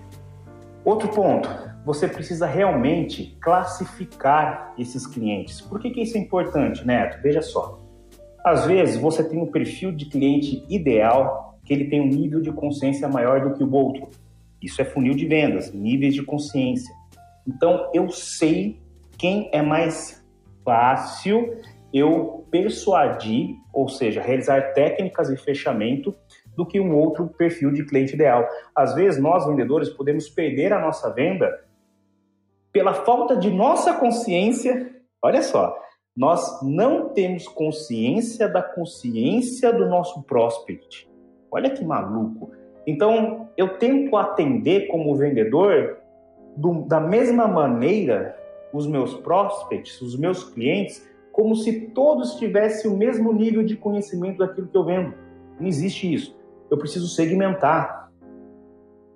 Outro 0.84 1.08
ponto, 1.08 1.48
você 1.86 2.08
precisa 2.08 2.46
realmente 2.46 3.38
classificar 3.40 4.74
esses 4.76 5.06
clientes. 5.06 5.60
Por 5.60 5.78
que, 5.78 5.90
que 5.90 6.02
isso 6.02 6.18
é 6.18 6.20
importante, 6.20 6.84
Neto? 6.84 7.22
Veja 7.22 7.40
só. 7.40 7.80
Às 8.44 8.66
vezes 8.66 8.96
você 8.96 9.22
tem 9.22 9.40
um 9.40 9.46
perfil 9.46 9.92
de 9.92 10.06
cliente 10.06 10.66
ideal 10.68 11.60
que 11.64 11.72
ele 11.72 11.84
tem 11.84 12.00
um 12.00 12.08
nível 12.08 12.40
de 12.40 12.50
consciência 12.50 13.06
maior 13.06 13.40
do 13.40 13.54
que 13.54 13.62
o 13.62 13.72
outro. 13.72 14.10
Isso 14.60 14.82
é 14.82 14.84
funil 14.84 15.14
de 15.14 15.26
vendas, 15.26 15.72
níveis 15.72 16.12
de 16.12 16.24
consciência. 16.24 16.92
Então 17.46 17.88
eu 17.94 18.08
sei 18.08 18.80
quem 19.16 19.48
é 19.52 19.62
mais 19.62 20.20
fácil 20.64 21.56
eu 21.94 22.44
persuadir, 22.50 23.54
ou 23.72 23.88
seja, 23.88 24.20
realizar 24.20 24.72
técnicas 24.72 25.28
de 25.28 25.36
fechamento 25.36 26.12
do 26.56 26.66
que 26.66 26.80
um 26.80 26.96
outro 26.96 27.28
perfil 27.28 27.70
de 27.70 27.84
cliente 27.84 28.14
ideal. 28.14 28.44
Às 28.74 28.92
vezes 28.92 29.22
nós 29.22 29.46
vendedores 29.46 29.88
podemos 29.88 30.28
perder 30.28 30.72
a 30.72 30.80
nossa 30.80 31.12
venda 31.12 31.64
pela 32.76 32.92
falta 32.92 33.34
de 33.34 33.50
nossa 33.50 33.94
consciência. 33.94 34.94
Olha 35.22 35.40
só, 35.40 35.74
nós 36.14 36.60
não 36.62 37.08
temos 37.08 37.48
consciência 37.48 38.46
da 38.46 38.62
consciência 38.62 39.72
do 39.72 39.88
nosso 39.88 40.22
prospect. 40.24 41.08
Olha 41.50 41.70
que 41.70 41.82
maluco. 41.82 42.50
Então, 42.86 43.48
eu 43.56 43.78
tento 43.78 44.14
atender 44.14 44.88
como 44.88 45.16
vendedor 45.16 45.96
do, 46.54 46.82
da 46.82 47.00
mesma 47.00 47.48
maneira 47.48 48.38
os 48.74 48.86
meus 48.86 49.14
prospects, 49.14 50.02
os 50.02 50.14
meus 50.14 50.44
clientes, 50.44 51.02
como 51.32 51.56
se 51.56 51.88
todos 51.94 52.34
tivessem 52.34 52.90
o 52.90 52.96
mesmo 52.96 53.32
nível 53.32 53.64
de 53.64 53.74
conhecimento 53.74 54.36
daquilo 54.36 54.68
que 54.68 54.76
eu 54.76 54.84
vendo. 54.84 55.14
Não 55.58 55.66
existe 55.66 56.12
isso. 56.12 56.38
Eu 56.70 56.76
preciso 56.76 57.08
segmentar. 57.08 58.12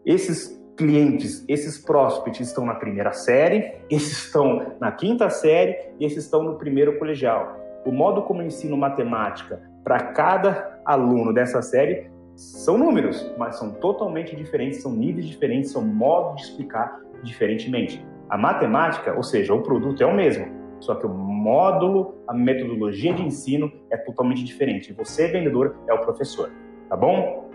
Esses 0.02 0.58
clientes, 0.80 1.44
esses 1.46 1.76
prospects 1.76 2.48
estão 2.48 2.64
na 2.64 2.74
primeira 2.74 3.12
série, 3.12 3.74
esses 3.90 4.24
estão 4.24 4.72
na 4.80 4.90
quinta 4.90 5.28
série 5.28 5.76
e 5.98 6.06
esses 6.06 6.24
estão 6.24 6.42
no 6.42 6.56
primeiro 6.56 6.98
colegial. 6.98 7.54
O 7.84 7.92
modo 7.92 8.22
como 8.22 8.40
eu 8.40 8.46
ensino 8.46 8.78
matemática 8.78 9.60
para 9.84 9.98
cada 10.14 10.80
aluno 10.86 11.34
dessa 11.34 11.60
série 11.60 12.10
são 12.34 12.78
números, 12.78 13.30
mas 13.36 13.56
são 13.56 13.72
totalmente 13.72 14.34
diferentes, 14.34 14.80
são 14.80 14.92
níveis 14.92 15.26
diferentes, 15.26 15.70
são 15.70 15.82
modos 15.82 16.36
de 16.36 16.48
explicar 16.48 16.98
diferentemente. 17.22 18.02
A 18.30 18.38
matemática, 18.38 19.14
ou 19.14 19.22
seja, 19.22 19.52
o 19.52 19.62
produto 19.62 20.02
é 20.02 20.06
o 20.06 20.14
mesmo, 20.14 20.46
só 20.80 20.94
que 20.94 21.04
o 21.04 21.10
módulo, 21.10 22.14
a 22.26 22.32
metodologia 22.32 23.12
de 23.12 23.22
ensino 23.22 23.70
é 23.90 23.98
totalmente 23.98 24.42
diferente. 24.42 24.94
Você, 24.94 25.28
vendedor, 25.28 25.76
é 25.86 25.92
o 25.92 25.98
professor, 25.98 26.50
tá 26.88 26.96
bom? 26.96 27.50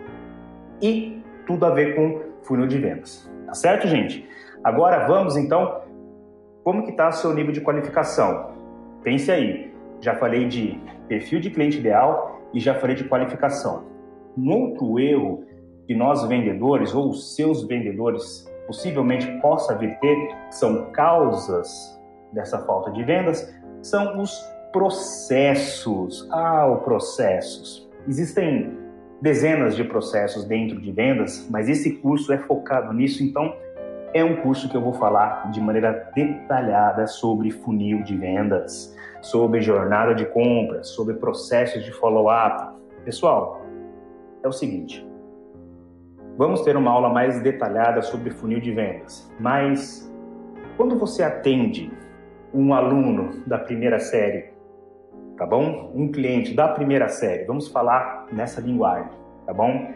E 0.80 1.20
tudo 1.44 1.66
a 1.66 1.70
ver 1.70 1.96
com 1.96 2.35
funil 2.46 2.66
de 2.66 2.78
vendas. 2.78 3.30
Tá 3.46 3.54
certo, 3.54 3.86
gente? 3.86 4.28
Agora 4.62 5.06
vamos 5.06 5.36
então, 5.36 5.82
como 6.64 6.84
que 6.84 6.90
está 6.90 7.08
o 7.08 7.12
seu 7.12 7.32
nível 7.32 7.52
de 7.52 7.60
qualificação? 7.60 8.50
Pense 9.02 9.30
aí. 9.30 9.72
Já 10.00 10.14
falei 10.16 10.46
de 10.46 10.80
perfil 11.08 11.40
de 11.40 11.50
cliente 11.50 11.78
ideal 11.78 12.40
e 12.52 12.60
já 12.60 12.74
falei 12.74 12.96
de 12.96 13.04
qualificação. 13.04 13.84
Um 14.36 14.50
outro 14.52 14.98
erro 14.98 15.44
que 15.86 15.94
nós 15.94 16.24
vendedores 16.24 16.94
ou 16.94 17.10
os 17.10 17.36
seus 17.36 17.66
vendedores 17.66 18.44
possivelmente 18.66 19.26
possa 19.40 19.76
vir 19.76 19.96
ter, 20.00 20.16
são 20.50 20.90
causas 20.90 21.96
dessa 22.32 22.58
falta 22.66 22.90
de 22.90 23.04
vendas, 23.04 23.54
são 23.80 24.20
os 24.20 24.32
processos. 24.72 26.28
Ah, 26.32 26.68
os 26.68 26.82
processos. 26.82 27.88
Existem 28.08 28.76
dezenas 29.20 29.74
de 29.74 29.84
processos 29.84 30.44
dentro 30.44 30.80
de 30.80 30.92
vendas, 30.92 31.46
mas 31.50 31.68
esse 31.68 31.96
curso 31.96 32.32
é 32.32 32.38
focado 32.38 32.92
nisso, 32.92 33.22
então 33.22 33.54
é 34.12 34.24
um 34.24 34.36
curso 34.36 34.68
que 34.68 34.76
eu 34.76 34.80
vou 34.80 34.92
falar 34.92 35.50
de 35.50 35.60
maneira 35.60 36.10
detalhada 36.14 37.06
sobre 37.06 37.50
funil 37.50 38.02
de 38.02 38.16
vendas, 38.16 38.96
sobre 39.20 39.60
jornada 39.60 40.14
de 40.14 40.26
compras, 40.26 40.88
sobre 40.88 41.14
processos 41.14 41.84
de 41.84 41.92
follow-up. 41.92 42.76
Pessoal, 43.04 43.62
é 44.42 44.48
o 44.48 44.52
seguinte, 44.52 45.06
vamos 46.36 46.62
ter 46.62 46.76
uma 46.76 46.90
aula 46.90 47.08
mais 47.08 47.40
detalhada 47.40 48.02
sobre 48.02 48.30
funil 48.30 48.60
de 48.60 48.72
vendas, 48.72 49.30
mas 49.40 50.10
quando 50.76 50.98
você 50.98 51.22
atende 51.22 51.90
um 52.52 52.72
aluno 52.72 53.42
da 53.46 53.58
primeira 53.58 53.98
série, 53.98 54.55
tá 55.36 55.44
bom? 55.44 55.92
Um 55.94 56.10
cliente 56.10 56.54
da 56.54 56.68
primeira 56.68 57.08
série, 57.08 57.44
vamos 57.44 57.68
falar 57.68 58.26
nessa 58.32 58.60
linguagem, 58.60 59.10
tá 59.44 59.52
bom? 59.52 59.90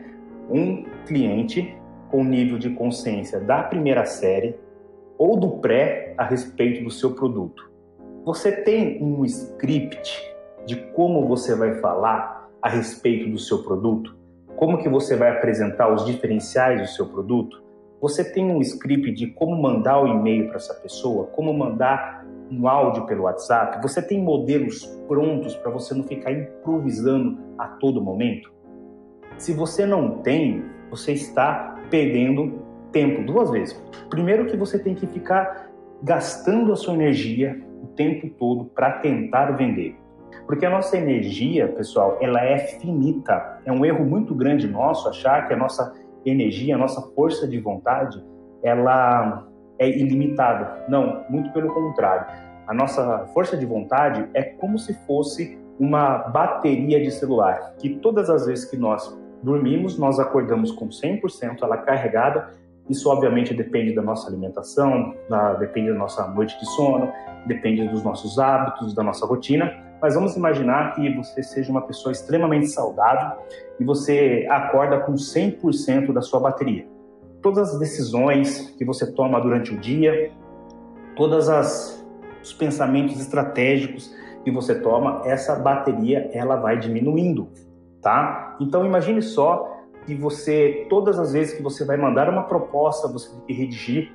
Um 0.50 0.84
cliente 1.06 1.74
com 2.10 2.24
nível 2.24 2.58
de 2.58 2.70
consciência 2.70 3.40
da 3.40 3.62
primeira 3.62 4.04
série 4.04 4.54
ou 5.16 5.38
do 5.38 5.58
pré 5.58 6.14
a 6.18 6.24
respeito 6.24 6.84
do 6.84 6.90
seu 6.90 7.14
produto. 7.14 7.70
Você 8.24 8.52
tem 8.52 9.02
um 9.02 9.24
script 9.24 10.20
de 10.66 10.76
como 10.76 11.26
você 11.26 11.54
vai 11.54 11.76
falar 11.76 12.50
a 12.60 12.68
respeito 12.68 13.30
do 13.30 13.38
seu 13.38 13.62
produto? 13.62 14.16
Como 14.56 14.78
que 14.78 14.88
você 14.88 15.16
vai 15.16 15.30
apresentar 15.30 15.92
os 15.92 16.04
diferenciais 16.04 16.82
do 16.82 16.88
seu 16.88 17.06
produto? 17.06 17.62
Você 18.00 18.24
tem 18.24 18.50
um 18.50 18.60
script 18.60 19.12
de 19.12 19.28
como 19.28 19.60
mandar 19.60 20.02
o 20.02 20.06
e-mail 20.06 20.48
para 20.48 20.56
essa 20.56 20.74
pessoa, 20.74 21.26
como 21.26 21.52
mandar 21.52 22.19
um 22.50 22.66
áudio 22.66 23.06
pelo 23.06 23.24
WhatsApp? 23.24 23.80
Você 23.82 24.02
tem 24.02 24.22
modelos 24.22 24.84
prontos 25.06 25.54
para 25.56 25.70
você 25.70 25.94
não 25.94 26.04
ficar 26.04 26.32
improvisando 26.32 27.38
a 27.58 27.68
todo 27.68 28.02
momento? 28.02 28.52
Se 29.38 29.52
você 29.52 29.86
não 29.86 30.18
tem, 30.18 30.64
você 30.90 31.12
está 31.12 31.76
perdendo 31.88 32.60
tempo 32.92 33.22
duas 33.22 33.50
vezes. 33.50 33.80
Primeiro 34.08 34.46
que 34.46 34.56
você 34.56 34.78
tem 34.78 34.94
que 34.94 35.06
ficar 35.06 35.70
gastando 36.02 36.72
a 36.72 36.76
sua 36.76 36.94
energia 36.94 37.60
o 37.82 37.86
tempo 37.88 38.28
todo 38.38 38.64
para 38.66 38.92
tentar 38.98 39.52
vender. 39.52 39.96
Porque 40.46 40.66
a 40.66 40.70
nossa 40.70 40.96
energia, 40.96 41.68
pessoal, 41.68 42.18
ela 42.20 42.44
é 42.44 42.58
finita. 42.58 43.60
É 43.64 43.72
um 43.72 43.84
erro 43.84 44.04
muito 44.04 44.34
grande 44.34 44.66
nosso 44.66 45.08
achar 45.08 45.46
que 45.46 45.54
a 45.54 45.56
nossa 45.56 45.94
energia, 46.24 46.74
a 46.74 46.78
nossa 46.78 47.00
força 47.14 47.46
de 47.46 47.58
vontade, 47.58 48.22
ela 48.62 49.46
é 49.80 49.88
ilimitada. 49.88 50.84
Não, 50.88 51.24
muito 51.28 51.50
pelo 51.52 51.72
contrário. 51.74 52.26
A 52.68 52.74
nossa 52.74 53.26
força 53.34 53.56
de 53.56 53.66
vontade 53.66 54.28
é 54.34 54.42
como 54.42 54.78
se 54.78 54.94
fosse 55.06 55.58
uma 55.78 56.18
bateria 56.18 57.02
de 57.02 57.10
celular, 57.10 57.74
que 57.78 57.96
todas 57.96 58.28
as 58.28 58.46
vezes 58.46 58.66
que 58.66 58.76
nós 58.76 59.18
dormimos, 59.42 59.98
nós 59.98 60.20
acordamos 60.20 60.70
com 60.70 60.88
100% 60.88 61.62
ela 61.62 61.78
carregada. 61.78 62.54
Isso, 62.88 63.08
obviamente, 63.08 63.54
depende 63.54 63.94
da 63.94 64.02
nossa 64.02 64.28
alimentação, 64.28 65.14
da, 65.28 65.54
depende 65.54 65.90
da 65.90 65.98
nossa 65.98 66.26
noite 66.28 66.58
de 66.60 66.66
sono, 66.66 67.10
depende 67.46 67.88
dos 67.88 68.04
nossos 68.04 68.38
hábitos, 68.38 68.94
da 68.94 69.02
nossa 69.02 69.24
rotina. 69.24 69.72
Mas 70.02 70.14
vamos 70.14 70.36
imaginar 70.36 70.94
que 70.94 71.14
você 71.14 71.42
seja 71.42 71.70
uma 71.70 71.82
pessoa 71.82 72.12
extremamente 72.12 72.68
saudável 72.68 73.38
e 73.78 73.84
você 73.84 74.46
acorda 74.50 75.00
com 75.00 75.12
100% 75.12 76.12
da 76.12 76.20
sua 76.20 76.40
bateria. 76.40 76.86
Todas 77.42 77.74
as 77.74 77.78
decisões 77.78 78.70
que 78.76 78.84
você 78.84 79.10
toma 79.12 79.40
durante 79.40 79.72
o 79.74 79.78
dia, 79.78 80.32
todas 81.16 81.48
as 81.48 81.98
os 82.42 82.54
pensamentos 82.54 83.20
estratégicos 83.20 84.14
que 84.42 84.50
você 84.50 84.74
toma, 84.74 85.20
essa 85.26 85.54
bateria 85.56 86.30
ela 86.32 86.56
vai 86.56 86.78
diminuindo 86.78 87.50
tá? 88.00 88.56
Então 88.60 88.84
imagine 88.84 89.22
só 89.22 89.78
que 90.06 90.14
você, 90.14 90.86
todas 90.88 91.18
as 91.18 91.32
vezes 91.32 91.54
que 91.54 91.62
você 91.62 91.84
vai 91.84 91.96
mandar 91.96 92.28
uma 92.28 92.44
proposta, 92.44 93.08
você 93.08 93.30
tem 93.30 93.40
que 93.46 93.52
redigir 93.52 94.12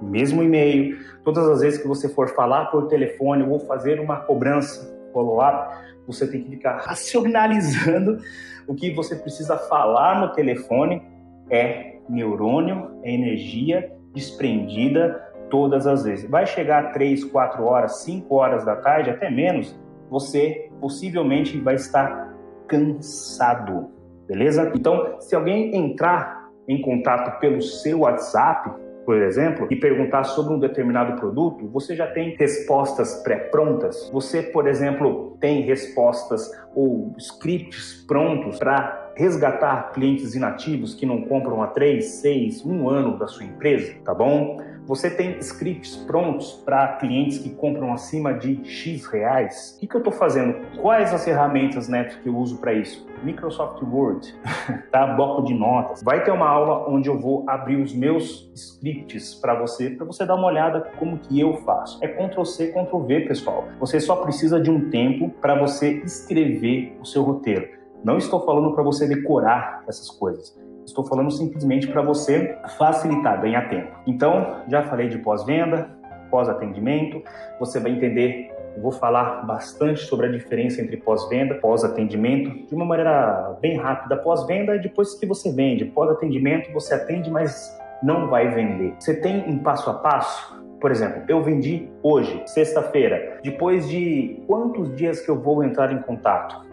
mesmo 0.00 0.42
e-mail, 0.42 0.98
todas 1.24 1.48
as 1.48 1.60
vezes 1.60 1.80
que 1.80 1.88
você 1.88 2.08
for 2.08 2.28
falar 2.28 2.66
por 2.66 2.86
telefone 2.86 3.42
ou 3.44 3.58
fazer 3.60 3.98
uma 3.98 4.16
cobrança, 4.16 4.94
follow-up, 5.12 5.74
você 6.06 6.26
tem 6.26 6.42
que 6.42 6.50
ficar 6.50 6.76
racionalizando 6.84 8.18
o 8.66 8.74
que 8.74 8.92
você 8.92 9.16
precisa 9.16 9.56
falar 9.56 10.20
no 10.20 10.34
telefone 10.34 11.02
é 11.50 11.96
neurônio, 12.08 13.00
é 13.02 13.12
energia 13.12 13.92
desprendida 14.14 15.22
todas 15.50 15.86
as 15.86 16.04
vezes. 16.04 16.28
Vai 16.28 16.46
chegar 16.46 16.92
3, 16.92 17.24
4 17.24 17.64
horas, 17.64 17.98
5 18.02 18.34
horas 18.34 18.64
da 18.64 18.76
tarde, 18.76 19.10
até 19.10 19.30
menos, 19.30 19.78
você 20.10 20.70
possivelmente 20.80 21.58
vai 21.58 21.74
estar 21.74 22.34
cansado, 22.66 23.90
beleza? 24.26 24.72
Então, 24.74 25.20
se 25.20 25.34
alguém 25.34 25.74
entrar 25.76 26.48
em 26.68 26.80
contato 26.80 27.38
pelo 27.38 27.62
seu 27.62 28.00
WhatsApp, 28.00 28.70
por 29.04 29.16
exemplo, 29.22 29.68
e 29.70 29.76
perguntar 29.76 30.24
sobre 30.24 30.52
um 30.52 30.58
determinado 30.58 31.14
produto, 31.20 31.68
você 31.68 31.94
já 31.94 32.08
tem 32.08 32.34
respostas 32.36 33.22
pré-prontas. 33.22 34.10
Você, 34.12 34.42
por 34.42 34.66
exemplo, 34.66 35.36
tem 35.40 35.62
respostas 35.62 36.50
ou 36.74 37.14
scripts 37.16 38.04
prontos 38.06 38.58
para 38.58 39.05
resgatar 39.16 39.92
clientes 39.92 40.34
inativos 40.34 40.94
que 40.94 41.06
não 41.06 41.22
compram 41.22 41.62
há 41.62 41.68
3, 41.68 42.04
6, 42.04 42.64
1 42.64 42.88
ano 42.88 43.18
da 43.18 43.26
sua 43.26 43.44
empresa, 43.44 43.94
tá 44.04 44.14
bom? 44.14 44.58
Você 44.86 45.10
tem 45.10 45.38
scripts 45.40 45.96
prontos 45.96 46.52
para 46.64 46.86
clientes 46.98 47.38
que 47.38 47.50
compram 47.50 47.92
acima 47.92 48.32
de 48.32 48.64
X 48.64 49.04
reais? 49.06 49.74
O 49.76 49.80
que, 49.80 49.86
que 49.88 49.96
eu 49.96 49.98
estou 49.98 50.12
fazendo? 50.12 50.64
Quais 50.80 51.12
as 51.12 51.24
ferramentas 51.24 51.88
né, 51.88 52.04
que 52.04 52.28
eu 52.28 52.36
uso 52.36 52.58
para 52.58 52.72
isso? 52.72 53.04
Microsoft 53.24 53.82
Word, 53.82 54.32
tá? 54.92 55.06
bloco 55.08 55.42
de 55.42 55.54
notas. 55.54 56.04
Vai 56.04 56.22
ter 56.22 56.30
uma 56.30 56.48
aula 56.48 56.88
onde 56.88 57.08
eu 57.08 57.18
vou 57.18 57.42
abrir 57.48 57.82
os 57.82 57.92
meus 57.92 58.48
scripts 58.54 59.34
para 59.34 59.58
você, 59.58 59.90
para 59.90 60.06
você 60.06 60.24
dar 60.24 60.36
uma 60.36 60.46
olhada 60.46 60.92
como 60.98 61.18
que 61.18 61.40
eu 61.40 61.54
faço. 61.64 61.98
É 62.04 62.06
Ctrl 62.06 62.44
C, 62.44 62.68
Ctrl 62.68 62.98
V, 63.00 63.20
pessoal. 63.22 63.66
Você 63.80 63.98
só 63.98 64.16
precisa 64.16 64.60
de 64.60 64.70
um 64.70 64.88
tempo 64.88 65.30
para 65.40 65.56
você 65.56 65.94
escrever 66.04 66.96
o 67.00 67.04
seu 67.04 67.24
roteiro. 67.24 67.76
Não 68.04 68.18
estou 68.18 68.44
falando 68.44 68.72
para 68.72 68.82
você 68.82 69.06
decorar 69.06 69.84
essas 69.88 70.10
coisas. 70.10 70.56
Estou 70.84 71.04
falando 71.04 71.30
simplesmente 71.30 71.88
para 71.88 72.00
você 72.02 72.56
facilitar, 72.78 73.40
ganhar 73.40 73.68
tempo. 73.68 73.90
Então, 74.06 74.62
já 74.68 74.84
falei 74.84 75.08
de 75.08 75.18
pós-venda, 75.18 75.90
pós-atendimento. 76.30 77.22
Você 77.58 77.80
vai 77.80 77.92
entender, 77.92 78.52
vou 78.80 78.92
falar 78.92 79.44
bastante 79.44 80.00
sobre 80.00 80.26
a 80.26 80.30
diferença 80.30 80.80
entre 80.80 80.96
pós-venda, 80.98 81.56
pós-atendimento, 81.56 82.66
de 82.66 82.74
uma 82.74 82.84
maneira 82.84 83.56
bem 83.60 83.76
rápida. 83.76 84.16
Pós-venda 84.16 84.76
é 84.76 84.78
depois 84.78 85.14
que 85.14 85.26
você 85.26 85.52
vende. 85.52 85.84
Pós-atendimento, 85.86 86.72
você 86.72 86.94
atende, 86.94 87.30
mas 87.30 87.76
não 88.02 88.28
vai 88.28 88.48
vender. 88.48 88.94
Você 88.98 89.20
tem 89.20 89.44
um 89.48 89.58
passo 89.58 89.90
a 89.90 89.94
passo? 89.94 90.56
Por 90.80 90.90
exemplo, 90.90 91.22
eu 91.26 91.42
vendi 91.42 91.88
hoje, 92.02 92.42
sexta-feira. 92.46 93.40
Depois 93.42 93.88
de 93.88 94.42
quantos 94.46 94.94
dias 94.94 95.20
que 95.20 95.30
eu 95.30 95.40
vou 95.40 95.64
entrar 95.64 95.90
em 95.90 96.02
contato? 96.02 96.65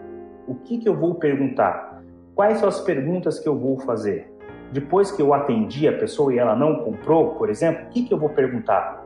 O 0.46 0.54
que, 0.54 0.78
que 0.78 0.88
eu 0.88 0.94
vou 0.94 1.14
perguntar? 1.14 2.02
Quais 2.34 2.58
são 2.58 2.68
as 2.68 2.80
perguntas 2.80 3.38
que 3.38 3.48
eu 3.48 3.58
vou 3.58 3.78
fazer? 3.80 4.30
Depois 4.72 5.10
que 5.10 5.22
eu 5.22 5.32
atendi 5.32 5.88
a 5.88 5.92
pessoa 5.92 6.34
e 6.34 6.38
ela 6.38 6.54
não 6.54 6.76
comprou, 6.76 7.34
por 7.36 7.48
exemplo, 7.48 7.86
o 7.86 7.88
que, 7.90 8.02
que 8.02 8.12
eu 8.12 8.18
vou 8.18 8.28
perguntar? 8.28 9.04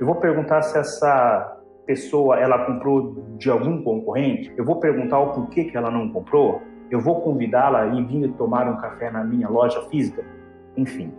Eu 0.00 0.06
vou 0.06 0.16
perguntar 0.16 0.62
se 0.62 0.76
essa 0.76 1.58
pessoa 1.86 2.38
ela 2.38 2.64
comprou 2.64 3.14
de 3.36 3.50
algum 3.50 3.82
concorrente? 3.82 4.52
Eu 4.56 4.64
vou 4.64 4.76
perguntar 4.76 5.18
o 5.20 5.32
porquê 5.32 5.64
que 5.64 5.76
ela 5.76 5.90
não 5.90 6.08
comprou? 6.08 6.62
Eu 6.90 7.00
vou 7.00 7.20
convidá-la 7.20 7.86
e 7.86 8.04
vir 8.04 8.32
tomar 8.32 8.68
um 8.68 8.76
café 8.76 9.10
na 9.10 9.22
minha 9.22 9.48
loja 9.48 9.82
física? 9.82 10.24
Enfim, 10.76 11.12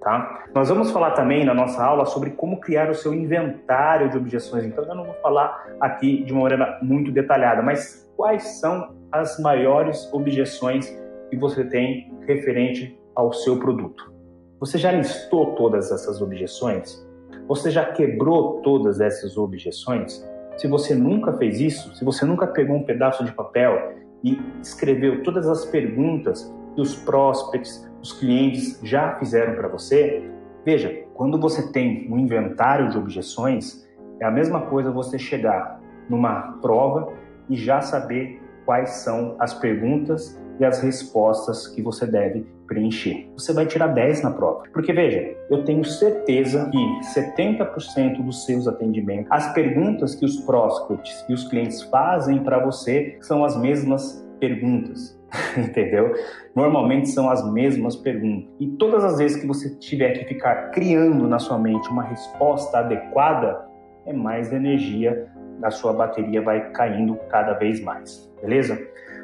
tá? 0.00 0.44
Nós 0.54 0.68
vamos 0.68 0.90
falar 0.90 1.12
também 1.12 1.44
na 1.44 1.54
nossa 1.54 1.82
aula 1.82 2.04
sobre 2.04 2.30
como 2.30 2.60
criar 2.60 2.90
o 2.90 2.94
seu 2.94 3.14
inventário 3.14 4.10
de 4.10 4.16
objeções. 4.16 4.64
Então 4.64 4.84
eu 4.84 4.94
não 4.94 5.04
vou 5.04 5.14
falar 5.22 5.66
aqui 5.80 6.22
de 6.22 6.32
uma 6.32 6.42
maneira 6.42 6.78
muito 6.82 7.10
detalhada, 7.10 7.62
mas 7.62 8.08
quais 8.16 8.60
são 8.60 8.97
as 9.10 9.38
maiores 9.38 10.08
objeções 10.12 10.88
que 11.30 11.36
você 11.36 11.64
tem 11.64 12.12
referente 12.26 12.98
ao 13.14 13.32
seu 13.32 13.58
produto. 13.58 14.12
Você 14.60 14.76
já 14.76 14.92
listou 14.92 15.54
todas 15.54 15.90
essas 15.90 16.20
objeções? 16.20 17.06
Você 17.46 17.70
já 17.70 17.84
quebrou 17.84 18.60
todas 18.60 19.00
essas 19.00 19.36
objeções? 19.36 20.26
Se 20.56 20.66
você 20.66 20.94
nunca 20.94 21.32
fez 21.34 21.60
isso, 21.60 21.94
se 21.94 22.04
você 22.04 22.24
nunca 22.24 22.46
pegou 22.46 22.76
um 22.76 22.82
pedaço 22.82 23.24
de 23.24 23.32
papel 23.32 23.94
e 24.22 24.38
escreveu 24.60 25.22
todas 25.22 25.48
as 25.48 25.64
perguntas 25.64 26.52
que 26.74 26.80
os 26.80 26.96
prospects, 26.96 27.88
os 28.02 28.12
clientes 28.12 28.78
já 28.82 29.16
fizeram 29.18 29.54
para 29.54 29.68
você, 29.68 30.28
veja, 30.64 31.04
quando 31.14 31.40
você 31.40 31.72
tem 31.72 32.10
um 32.10 32.18
inventário 32.18 32.90
de 32.90 32.98
objeções, 32.98 33.88
é 34.20 34.24
a 34.24 34.30
mesma 34.30 34.62
coisa 34.62 34.90
você 34.90 35.18
chegar 35.18 35.80
numa 36.08 36.58
prova 36.60 37.12
e 37.48 37.56
já 37.56 37.80
saber 37.80 38.42
quais 38.68 38.90
são 38.90 39.34
as 39.38 39.54
perguntas 39.54 40.38
e 40.60 40.64
as 40.64 40.82
respostas 40.82 41.66
que 41.68 41.80
você 41.80 42.06
deve 42.06 42.46
preencher. 42.66 43.26
Você 43.32 43.54
vai 43.54 43.64
tirar 43.64 43.86
10 43.86 44.22
na 44.22 44.30
prova. 44.30 44.64
Porque 44.74 44.92
veja, 44.92 45.34
eu 45.50 45.64
tenho 45.64 45.82
certeza 45.86 46.68
que 46.70 47.18
70% 47.18 48.22
dos 48.22 48.44
seus 48.44 48.68
atendimentos, 48.68 49.32
as 49.32 49.54
perguntas 49.54 50.14
que 50.14 50.26
os 50.26 50.36
prospects 50.42 51.24
e 51.30 51.32
os 51.32 51.48
clientes 51.48 51.80
fazem 51.84 52.44
para 52.44 52.62
você 52.62 53.16
são 53.22 53.42
as 53.42 53.56
mesmas 53.56 54.22
perguntas. 54.38 55.18
Entendeu? 55.56 56.12
Normalmente 56.54 57.08
são 57.08 57.30
as 57.30 57.50
mesmas 57.50 57.96
perguntas. 57.96 58.50
E 58.60 58.66
todas 58.72 59.02
as 59.02 59.16
vezes 59.16 59.40
que 59.40 59.46
você 59.46 59.74
tiver 59.76 60.10
que 60.10 60.26
ficar 60.26 60.72
criando 60.72 61.26
na 61.26 61.38
sua 61.38 61.58
mente 61.58 61.88
uma 61.88 62.02
resposta 62.02 62.80
adequada, 62.80 63.66
é 64.04 64.12
mais 64.12 64.52
energia 64.52 65.26
da 65.58 65.70
sua 65.70 65.92
bateria 65.92 66.42
vai 66.42 66.70
caindo 66.72 67.16
cada 67.28 67.54
vez 67.54 67.80
mais. 67.82 68.30
Beleza? 68.40 68.78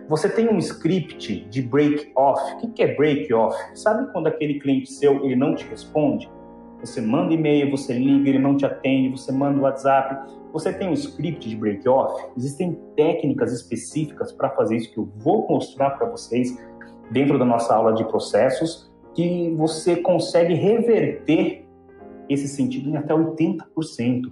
Você 0.08 0.28
tem 0.28 0.48
um 0.48 0.58
script 0.58 1.46
de 1.48 1.62
break 1.62 2.12
off. 2.14 2.42
O 2.62 2.70
que 2.72 2.82
é 2.82 2.94
break 2.94 3.32
off? 3.32 3.56
Sabe 3.74 4.10
quando 4.12 4.26
aquele 4.26 4.60
cliente 4.60 4.92
seu 4.92 5.24
ele 5.24 5.36
não 5.36 5.54
te 5.54 5.64
responde? 5.66 6.30
Você 6.80 7.00
manda 7.00 7.32
e-mail, 7.32 7.70
você 7.70 7.94
liga, 7.94 8.28
ele 8.28 8.38
não 8.38 8.56
te 8.56 8.66
atende, 8.66 9.08
você 9.08 9.32
manda 9.32 9.60
WhatsApp. 9.60 10.30
Você 10.52 10.72
tem 10.72 10.88
um 10.88 10.92
script 10.92 11.48
de 11.48 11.56
break 11.56 11.88
off? 11.88 12.22
Existem 12.36 12.78
técnicas 12.94 13.52
específicas 13.52 14.30
para 14.30 14.50
fazer 14.50 14.76
isso 14.76 14.92
que 14.92 14.98
eu 14.98 15.08
vou 15.16 15.46
mostrar 15.48 15.92
para 15.92 16.06
vocês 16.10 16.54
dentro 17.10 17.38
da 17.38 17.44
nossa 17.44 17.74
aula 17.74 17.94
de 17.94 18.04
processos 18.04 18.92
que 19.14 19.54
você 19.56 19.96
consegue 19.96 20.54
reverter 20.54 21.64
esse 22.28 22.48
sentido 22.48 22.90
em 22.90 22.96
até 22.96 23.14
80%. 23.14 24.30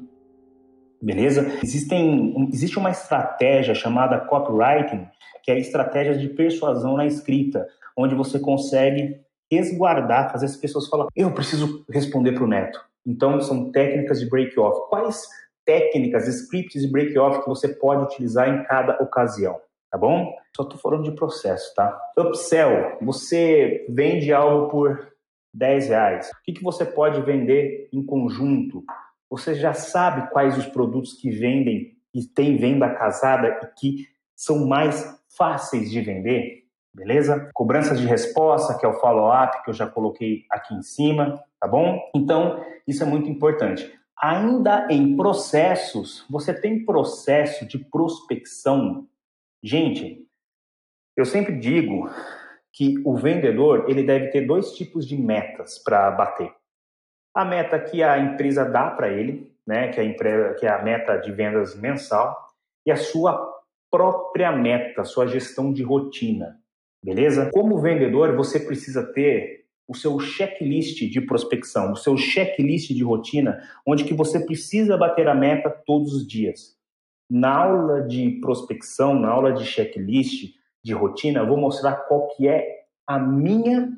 Beleza? 1.03 1.59
Existem, 1.63 2.49
existe 2.53 2.79
uma 2.79 2.91
estratégia 2.91 3.75
chamada 3.75 4.21
copywriting 4.21 5.09
que 5.43 5.51
é 5.51 5.55
a 5.55 5.59
estratégia 5.59 6.17
de 6.17 6.29
persuasão 6.29 6.97
na 6.97 7.05
escrita, 7.05 7.67
onde 7.97 8.15
você 8.15 8.39
consegue 8.39 9.21
resguardar, 9.51 10.31
fazer 10.31 10.47
as 10.47 10.57
pessoas 10.57 10.89
falar, 10.89 11.09
eu 11.15 11.35
preciso 11.35 11.85
responder 11.91 12.33
para 12.33 12.45
o 12.45 12.49
neto. 12.49 12.81
Então, 13.05 13.41
são 13.41 13.71
técnicas 13.71 14.21
de 14.21 14.31
break-off. 14.31 14.89
Quais 14.89 15.27
técnicas, 15.65 16.27
scripts 16.29 16.83
de 16.83 16.91
break-off 16.91 17.43
que 17.43 17.49
você 17.49 17.69
pode 17.69 18.05
utilizar 18.05 18.49
em 18.49 18.63
cada 18.65 19.03
ocasião? 19.03 19.61
Tá 19.91 19.99
bom? 19.99 20.33
Só 20.57 20.63
estou 20.63 20.79
falando 20.79 21.03
de 21.03 21.13
processo, 21.13 21.75
tá? 21.75 22.01
Upsell, 22.17 22.97
você 23.03 23.85
vende 23.91 24.33
algo 24.33 24.71
por 24.71 25.13
10 25.53 25.89
reais. 25.89 26.31
O 26.31 26.43
que, 26.45 26.53
que 26.53 26.63
você 26.63 26.85
pode 26.87 27.21
vender 27.21 27.89
em 27.93 28.03
conjunto? 28.03 28.83
Você 29.33 29.55
já 29.55 29.73
sabe 29.73 30.29
quais 30.31 30.59
os 30.59 30.67
produtos 30.67 31.15
que 31.15 31.31
vendem 31.31 31.97
e 32.13 32.23
tem 32.23 32.59
venda 32.59 32.91
casada 32.91 33.61
e 33.63 33.67
que 33.81 34.07
são 34.37 34.67
mais 34.67 35.19
fáceis 35.39 35.91
de 35.91 36.03
vender, 36.03 36.65
beleza? 36.93 37.49
Cobranças 37.55 37.99
de 37.99 38.07
resposta, 38.07 38.77
que 38.79 38.85
é 38.85 38.89
o 38.91 39.01
follow-up, 39.01 39.65
que 39.65 39.71
eu 39.71 39.75
já 39.75 39.87
coloquei 39.87 40.45
aqui 40.51 40.75
em 40.75 40.83
cima, 40.83 41.43
tá 41.59 41.67
bom? 41.67 41.99
Então, 42.15 42.63
isso 42.87 43.03
é 43.03 43.07
muito 43.07 43.31
importante. 43.31 43.91
Ainda 44.23 44.87
em 44.91 45.17
processos, 45.17 46.27
você 46.29 46.53
tem 46.53 46.85
processo 46.85 47.65
de 47.65 47.79
prospecção. 47.79 49.09
Gente, 49.63 50.29
eu 51.17 51.25
sempre 51.25 51.59
digo 51.59 52.11
que 52.71 53.01
o 53.03 53.17
vendedor 53.17 53.87
ele 53.89 54.03
deve 54.03 54.29
ter 54.29 54.47
dois 54.47 54.73
tipos 54.73 55.09
de 55.09 55.17
metas 55.17 55.79
para 55.79 56.11
bater. 56.11 56.53
A 57.35 57.45
meta 57.45 57.79
que 57.79 58.03
a 58.03 58.19
empresa 58.19 58.65
dá 58.65 58.91
para 58.91 59.09
ele, 59.09 59.51
né, 59.67 59.89
que 59.89 60.01
a 60.01 60.05
empresa, 60.05 60.55
que 60.55 60.67
é 60.67 60.71
a 60.71 60.83
meta 60.83 61.17
de 61.17 61.33
vendas 61.33 61.75
mensal, 61.79 62.37
e 62.85 62.91
a 62.91 62.97
sua 62.97 63.51
própria 63.91 64.51
meta, 64.53 65.05
sua 65.05 65.27
gestão 65.27 65.73
de 65.73 65.83
rotina, 65.83 66.59
beleza? 67.05 67.51
Como 67.53 67.81
vendedor, 67.81 68.35
você 68.35 68.59
precisa 68.59 69.03
ter 69.13 69.63
o 69.87 69.95
seu 69.95 70.19
checklist 70.19 70.99
de 71.11 71.21
prospecção, 71.21 71.93
o 71.93 71.97
seu 71.97 72.17
checklist 72.17 72.91
de 72.91 73.03
rotina, 73.03 73.63
onde 73.87 74.05
que 74.05 74.15
você 74.15 74.41
precisa 74.41 74.97
bater 74.97 75.29
a 75.29 75.35
meta 75.35 75.71
todos 75.71 76.15
os 76.15 76.27
dias. 76.27 76.77
Na 77.31 77.55
aula 77.57 78.01
de 78.03 78.39
prospecção, 78.41 79.15
na 79.15 79.29
aula 79.29 79.53
de 79.53 79.65
checklist 79.65 80.55
de 80.83 80.93
rotina, 80.93 81.41
eu 81.41 81.47
vou 81.47 81.57
mostrar 81.57 81.95
qual 82.09 82.29
que 82.29 82.49
é 82.49 82.85
a 83.07 83.19
minha, 83.19 83.91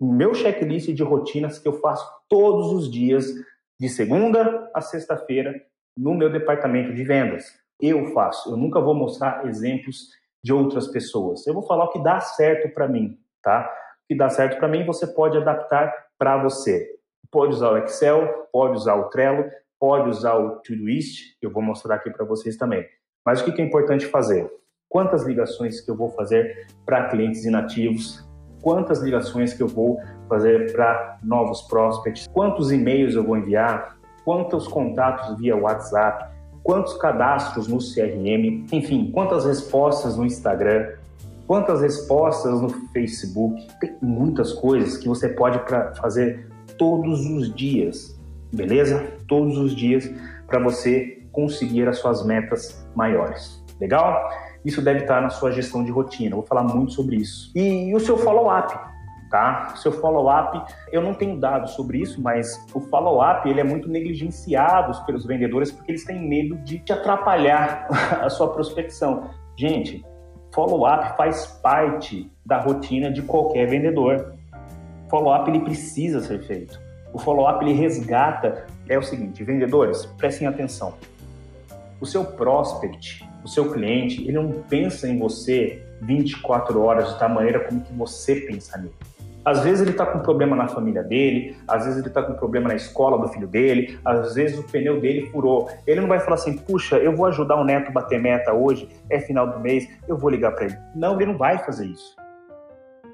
o 0.00 0.12
meu 0.12 0.34
checklist 0.34 0.88
de 0.92 1.02
rotinas 1.02 1.58
que 1.58 1.68
eu 1.68 1.74
faço 1.74 2.10
todos 2.28 2.72
os 2.72 2.90
dias, 2.90 3.26
de 3.78 3.88
segunda 3.88 4.68
a 4.74 4.80
sexta-feira, 4.80 5.54
no 5.96 6.14
meu 6.14 6.30
departamento 6.30 6.92
de 6.94 7.04
vendas 7.04 7.60
eu 7.80 8.12
faço. 8.12 8.50
Eu 8.50 8.56
nunca 8.56 8.80
vou 8.80 8.94
mostrar 8.94 9.46
exemplos 9.46 10.08
de 10.44 10.52
outras 10.52 10.88
pessoas. 10.88 11.46
Eu 11.46 11.54
vou 11.54 11.62
falar 11.62 11.84
o 11.84 11.90
que 11.90 12.02
dá 12.02 12.20
certo 12.20 12.72
para 12.72 12.88
mim, 12.88 13.18
tá? 13.42 13.72
O 14.04 14.08
que 14.08 14.16
dá 14.16 14.28
certo 14.28 14.58
para 14.58 14.68
mim, 14.68 14.84
você 14.84 15.06
pode 15.06 15.36
adaptar 15.36 15.92
para 16.18 16.42
você. 16.42 16.88
Pode 17.30 17.54
usar 17.54 17.70
o 17.70 17.78
Excel, 17.78 18.48
pode 18.52 18.74
usar 18.74 18.96
o 18.96 19.08
Trello, 19.08 19.48
pode 19.78 20.08
usar 20.08 20.34
o 20.34 20.60
Todoist, 20.60 21.36
eu 21.40 21.50
vou 21.50 21.62
mostrar 21.62 21.94
aqui 21.94 22.10
para 22.10 22.24
vocês 22.24 22.56
também. 22.56 22.86
Mas 23.24 23.40
o 23.40 23.44
que 23.44 23.60
é 23.60 23.64
importante 23.64 24.06
fazer? 24.06 24.50
Quantas 24.88 25.24
ligações 25.24 25.80
que 25.80 25.90
eu 25.90 25.96
vou 25.96 26.10
fazer 26.10 26.66
para 26.84 27.08
clientes 27.08 27.44
inativos? 27.44 28.29
Quantas 28.60 29.00
ligações 29.00 29.52
que 29.52 29.62
eu 29.62 29.68
vou 29.68 29.98
fazer 30.28 30.72
para 30.72 31.18
novos 31.22 31.62
prospects? 31.62 32.26
Quantos 32.32 32.70
e-mails 32.70 33.14
eu 33.14 33.24
vou 33.24 33.36
enviar? 33.36 33.96
Quantos 34.24 34.68
contatos 34.68 35.38
via 35.38 35.56
WhatsApp? 35.56 36.30
quantos 36.62 36.94
cadastros 36.94 37.68
no 37.68 37.78
CRM, 37.78 38.66
enfim, 38.72 39.10
quantas 39.12 39.44
respostas 39.44 40.16
no 40.16 40.24
Instagram, 40.24 40.92
quantas 41.46 41.80
respostas 41.80 42.60
no 42.60 42.68
Facebook. 42.92 43.66
Tem 43.80 43.96
muitas 44.00 44.52
coisas 44.52 44.96
que 44.96 45.08
você 45.08 45.28
pode 45.28 45.58
pra 45.60 45.94
fazer 45.94 46.48
todos 46.78 47.26
os 47.26 47.54
dias, 47.54 48.18
beleza? 48.52 49.04
Todos 49.26 49.58
os 49.58 49.74
dias 49.74 50.10
para 50.46 50.58
você 50.58 51.22
conseguir 51.32 51.88
as 51.88 51.98
suas 51.98 52.24
metas 52.24 52.86
maiores. 52.94 53.62
Legal? 53.80 54.28
Isso 54.64 54.82
deve 54.82 55.00
estar 55.00 55.20
na 55.20 55.30
sua 55.30 55.50
gestão 55.52 55.82
de 55.82 55.90
rotina. 55.90 56.36
Vou 56.36 56.44
falar 56.44 56.62
muito 56.62 56.92
sobre 56.92 57.16
isso. 57.16 57.50
E, 57.54 57.88
e 57.88 57.94
o 57.94 58.00
seu 58.00 58.16
follow-up 58.18 58.90
tá? 59.30 59.74
Seu 59.76 59.92
follow-up, 59.92 60.60
eu 60.92 61.00
não 61.00 61.14
tenho 61.14 61.38
dados 61.38 61.70
sobre 61.70 61.98
isso, 61.98 62.20
mas 62.20 62.66
o 62.74 62.80
follow-up 62.80 63.48
ele 63.48 63.60
é 63.60 63.64
muito 63.64 63.88
negligenciado 63.88 65.06
pelos 65.06 65.24
vendedores 65.24 65.70
porque 65.70 65.92
eles 65.92 66.04
têm 66.04 66.28
medo 66.28 66.56
de 66.56 66.80
te 66.80 66.92
atrapalhar 66.92 67.86
a 68.20 68.28
sua 68.28 68.52
prospecção. 68.52 69.30
Gente, 69.56 70.04
follow-up 70.52 71.16
faz 71.16 71.46
parte 71.62 72.30
da 72.44 72.58
rotina 72.58 73.10
de 73.10 73.22
qualquer 73.22 73.66
vendedor. 73.68 74.34
Follow-up 75.08 75.48
ele 75.48 75.60
precisa 75.60 76.20
ser 76.20 76.40
feito. 76.42 76.80
O 77.12 77.18
follow-up 77.18 77.64
ele 77.64 77.74
resgata 77.74 78.66
é 78.88 78.98
o 78.98 79.02
seguinte, 79.02 79.42
vendedores, 79.44 80.06
prestem 80.18 80.46
atenção. 80.48 80.94
O 82.00 82.06
seu 82.06 82.24
prospect, 82.24 83.28
o 83.44 83.48
seu 83.48 83.70
cliente, 83.70 84.22
ele 84.22 84.32
não 84.32 84.50
pensa 84.62 85.08
em 85.08 85.18
você 85.18 85.82
24 86.02 86.80
horas 86.80 87.18
da 87.18 87.28
maneira 87.28 87.60
como 87.60 87.80
que 87.82 87.92
você 87.92 88.36
pensa 88.36 88.78
nele. 88.78 88.94
Às 89.44 89.64
vezes 89.64 89.80
ele 89.80 89.90
está 89.90 90.04
com 90.04 90.18
problema 90.20 90.54
na 90.54 90.68
família 90.68 91.02
dele, 91.02 91.56
às 91.66 91.84
vezes 91.84 91.98
ele 91.98 92.08
está 92.08 92.22
com 92.22 92.34
problema 92.34 92.68
na 92.68 92.74
escola 92.74 93.18
do 93.18 93.28
filho 93.28 93.48
dele, 93.48 93.98
às 94.04 94.34
vezes 94.34 94.58
o 94.58 94.62
pneu 94.62 95.00
dele 95.00 95.26
furou. 95.30 95.70
Ele 95.86 96.00
não 96.02 96.08
vai 96.08 96.20
falar 96.20 96.34
assim, 96.34 96.58
puxa, 96.58 96.98
eu 96.98 97.16
vou 97.16 97.26
ajudar 97.26 97.56
o 97.56 97.64
neto 97.64 97.88
a 97.88 97.92
bater 97.92 98.20
meta 98.20 98.52
hoje, 98.52 98.88
é 99.08 99.18
final 99.18 99.50
do 99.50 99.58
mês, 99.58 99.88
eu 100.06 100.16
vou 100.16 100.28
ligar 100.28 100.52
para 100.52 100.66
ele. 100.66 100.76
Não, 100.94 101.16
ele 101.16 101.32
não 101.32 101.38
vai 101.38 101.56
fazer 101.58 101.86
isso. 101.86 102.14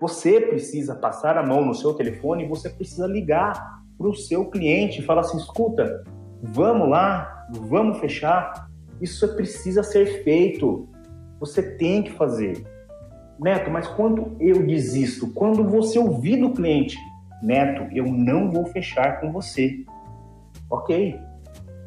Você 0.01 0.41
precisa 0.41 0.97
passar 0.97 1.39
a 1.39 1.47
mão 1.47 1.65
no 1.65 1.75
seu 1.75 1.95
telefone 1.95 2.45
e 2.45 2.49
você 2.49 2.69
precisa 2.69 3.07
ligar 3.07 3.77
para 3.97 4.09
o 4.09 4.15
seu 4.15 4.45
cliente 4.51 5.01
e 5.01 5.05
falar 5.05 5.21
assim, 5.21 5.39
escuta, 5.39 6.05
vamos 6.43 6.89
lá, 6.89 7.47
vamos 7.51 7.99
fechar. 7.99 8.69
Isso 9.01 9.29
precisa 9.37 9.83
ser 9.83 10.23
feito. 10.25 10.89
Você 11.39 11.63
tem 11.77 12.03
que 12.03 12.13
fazer. 12.13 12.65
Neto, 13.39 13.71
mas 13.71 13.87
quando 13.87 14.37
eu 14.41 14.67
desisto, 14.67 15.29
quando 15.33 15.63
você 15.69 15.99
ouvir 15.99 16.41
do 16.41 16.53
cliente, 16.53 16.97
Neto, 17.43 17.87
eu 17.95 18.07
não 18.07 18.51
vou 18.51 18.65
fechar 18.67 19.21
com 19.21 19.31
você. 19.31 19.85
Ok. 20.71 21.21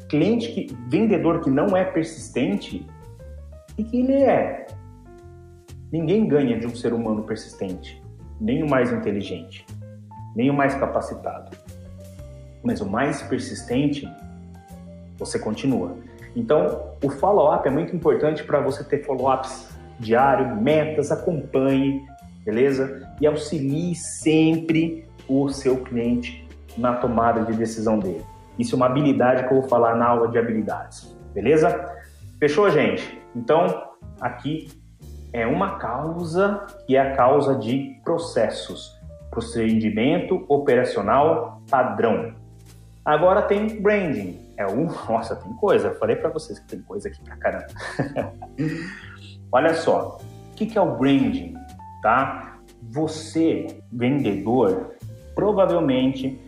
Cliente 0.08 0.52
que, 0.52 0.76
vendedor 0.88 1.40
que 1.40 1.50
não 1.50 1.76
é 1.76 1.84
persistente, 1.84 2.86
o 3.78 3.84
que 3.84 4.00
ele 4.00 4.14
é? 4.14 4.66
Ninguém 5.92 6.26
ganha 6.26 6.58
de 6.58 6.66
um 6.66 6.74
ser 6.74 6.92
humano 6.92 7.24
persistente, 7.24 8.00
nem 8.40 8.62
o 8.62 8.68
mais 8.68 8.92
inteligente, 8.92 9.66
nem 10.36 10.48
o 10.48 10.54
mais 10.54 10.74
capacitado. 10.74 11.56
Mas 12.62 12.80
o 12.80 12.88
mais 12.88 13.22
persistente, 13.22 14.08
você 15.18 15.38
continua. 15.38 15.96
Então, 16.34 16.94
o 17.02 17.10
follow-up 17.10 17.66
é 17.66 17.70
muito 17.70 17.94
importante 17.94 18.44
para 18.44 18.60
você 18.60 18.84
ter 18.84 19.04
follow-ups 19.04 19.68
diário, 19.98 20.56
metas, 20.56 21.10
acompanhe, 21.10 22.02
beleza? 22.44 23.08
E 23.20 23.26
auxilie 23.26 23.94
sempre 23.94 25.04
o 25.28 25.48
seu 25.48 25.78
cliente 25.78 26.48
na 26.76 26.94
tomada 26.94 27.42
de 27.42 27.52
decisão 27.52 27.98
dele. 27.98 28.24
Isso 28.58 28.74
é 28.74 28.76
uma 28.76 28.86
habilidade 28.86 29.46
que 29.46 29.52
eu 29.52 29.60
vou 29.60 29.68
falar 29.68 29.94
na 29.94 30.06
aula 30.06 30.28
de 30.28 30.38
habilidades, 30.38 31.16
beleza? 31.34 31.94
Fechou, 32.38 32.70
gente? 32.70 33.20
Então, 33.34 33.88
aqui 34.20 34.68
é 35.32 35.46
uma 35.46 35.78
causa 35.78 36.66
que 36.86 36.96
é 36.96 37.00
a 37.00 37.14
causa 37.14 37.54
de 37.54 38.00
processos, 38.04 38.98
procedimento 39.30 40.44
operacional 40.48 41.62
padrão. 41.70 42.34
Agora 43.04 43.42
tem 43.42 43.80
branding, 43.80 44.38
é 44.60 44.66
um, 44.66 44.86
nossa, 45.08 45.34
tem 45.36 45.52
coisa. 45.54 45.88
Eu 45.88 45.94
falei 45.94 46.16
para 46.16 46.28
vocês 46.28 46.58
que 46.58 46.66
tem 46.66 46.82
coisa 46.82 47.08
aqui 47.08 47.22
pra 47.22 47.36
caramba. 47.36 47.66
Olha 49.50 49.72
só, 49.72 50.18
o 50.52 50.54
que, 50.54 50.66
que 50.66 50.76
é 50.76 50.80
o 50.80 50.96
branding, 50.96 51.54
tá? 52.02 52.58
Você, 52.90 53.82
vendedor, 53.90 54.94
provavelmente 55.34 56.38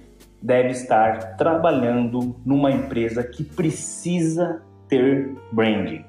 deve 0.42 0.70
estar 0.70 1.36
trabalhando 1.36 2.36
numa 2.44 2.70
empresa 2.70 3.22
que 3.22 3.42
precisa 3.42 4.60
ter 4.88 5.34
branding. 5.50 6.04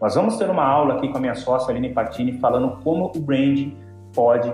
Nós 0.00 0.14
vamos 0.14 0.36
ter 0.36 0.48
uma 0.48 0.64
aula 0.64 0.94
aqui 0.94 1.08
com 1.08 1.18
a 1.18 1.20
minha 1.20 1.34
sócia 1.34 1.70
Aline 1.70 1.92
Patini 1.92 2.38
falando 2.38 2.82
como 2.82 3.12
o 3.14 3.20
branding 3.20 3.76
pode 4.14 4.52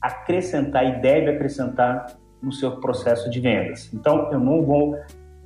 acrescentar 0.00 0.86
e 0.86 1.00
deve 1.00 1.30
acrescentar 1.30 2.06
no 2.40 2.52
seu 2.52 2.76
processo 2.76 3.28
de 3.28 3.40
vendas. 3.40 3.92
Então, 3.92 4.30
eu 4.30 4.38
não 4.38 4.62
vou 4.62 4.96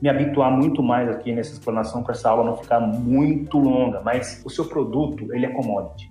me 0.01 0.09
habituar 0.09 0.51
muito 0.51 0.83
mais 0.83 1.09
aqui 1.09 1.33
nessa 1.33 1.53
explanação 1.53 2.03
para 2.03 2.15
essa 2.15 2.31
aula 2.31 2.45
não 2.45 2.57
ficar 2.57 2.81
muito 2.81 3.59
longa, 3.59 4.01
mas 4.01 4.43
o 4.45 4.51
seu 4.51 4.65
produto, 4.65 5.33
ele 5.35 5.45
é 5.45 5.51
commodity. 5.51 6.11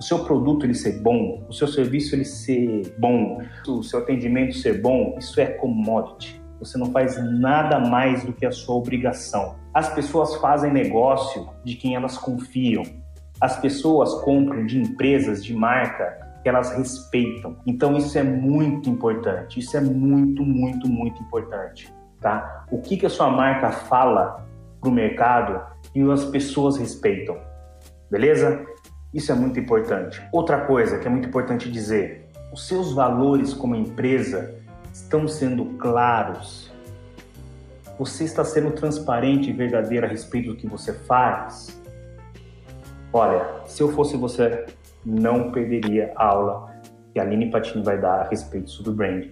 O 0.00 0.02
seu 0.02 0.24
produto 0.24 0.66
ele 0.66 0.74
ser 0.74 1.00
bom, 1.00 1.44
o 1.48 1.52
seu 1.52 1.68
serviço 1.68 2.16
ele 2.16 2.24
ser 2.24 2.92
bom, 2.98 3.40
o 3.68 3.82
seu 3.84 4.00
atendimento 4.00 4.56
ser 4.56 4.80
bom, 4.80 5.14
isso 5.18 5.40
é 5.40 5.46
commodity. 5.46 6.42
Você 6.58 6.76
não 6.76 6.86
faz 6.86 7.16
nada 7.38 7.78
mais 7.78 8.24
do 8.24 8.32
que 8.32 8.44
a 8.44 8.50
sua 8.50 8.74
obrigação. 8.74 9.56
As 9.72 9.92
pessoas 9.94 10.36
fazem 10.36 10.72
negócio 10.72 11.48
de 11.64 11.76
quem 11.76 11.94
elas 11.94 12.18
confiam. 12.18 12.82
As 13.40 13.58
pessoas 13.60 14.14
compram 14.22 14.66
de 14.66 14.80
empresas, 14.80 15.44
de 15.44 15.54
marca 15.54 16.20
que 16.42 16.48
elas 16.48 16.76
respeitam. 16.76 17.56
Então 17.64 17.96
isso 17.96 18.18
é 18.18 18.22
muito 18.22 18.90
importante. 18.90 19.60
Isso 19.60 19.76
é 19.76 19.80
muito, 19.80 20.44
muito, 20.44 20.88
muito 20.88 21.22
importante 21.22 21.92
tá? 22.22 22.64
O 22.70 22.80
que, 22.80 22.96
que 22.96 23.04
a 23.04 23.10
sua 23.10 23.30
marca 23.30 23.70
fala 23.70 24.46
para 24.80 24.88
o 24.88 24.92
mercado 24.92 25.60
e 25.94 26.02
as 26.10 26.24
pessoas 26.24 26.78
respeitam, 26.78 27.36
beleza? 28.10 28.64
Isso 29.12 29.30
é 29.30 29.34
muito 29.34 29.60
importante. 29.60 30.22
Outra 30.32 30.64
coisa 30.64 30.98
que 30.98 31.06
é 31.06 31.10
muito 31.10 31.28
importante 31.28 31.70
dizer: 31.70 32.30
os 32.52 32.66
seus 32.66 32.94
valores 32.94 33.52
como 33.52 33.74
empresa 33.74 34.54
estão 34.92 35.28
sendo 35.28 35.66
claros. 35.76 36.72
Você 37.98 38.24
está 38.24 38.42
sendo 38.42 38.70
transparente 38.70 39.50
e 39.50 39.52
verdadeiro 39.52 40.06
a 40.06 40.08
respeito 40.08 40.50
do 40.50 40.56
que 40.56 40.66
você 40.66 40.92
faz? 40.92 41.78
Olha, 43.12 43.46
se 43.66 43.82
eu 43.82 43.92
fosse 43.92 44.16
você, 44.16 44.64
não 45.04 45.52
perderia 45.52 46.12
a 46.16 46.24
aula 46.24 46.72
que 47.12 47.20
a 47.20 47.22
Aline 47.22 47.50
Patini 47.50 47.84
vai 47.84 48.00
dar 48.00 48.22
a 48.22 48.28
respeito 48.28 48.70
sobre 48.70 48.92
brand. 48.92 49.26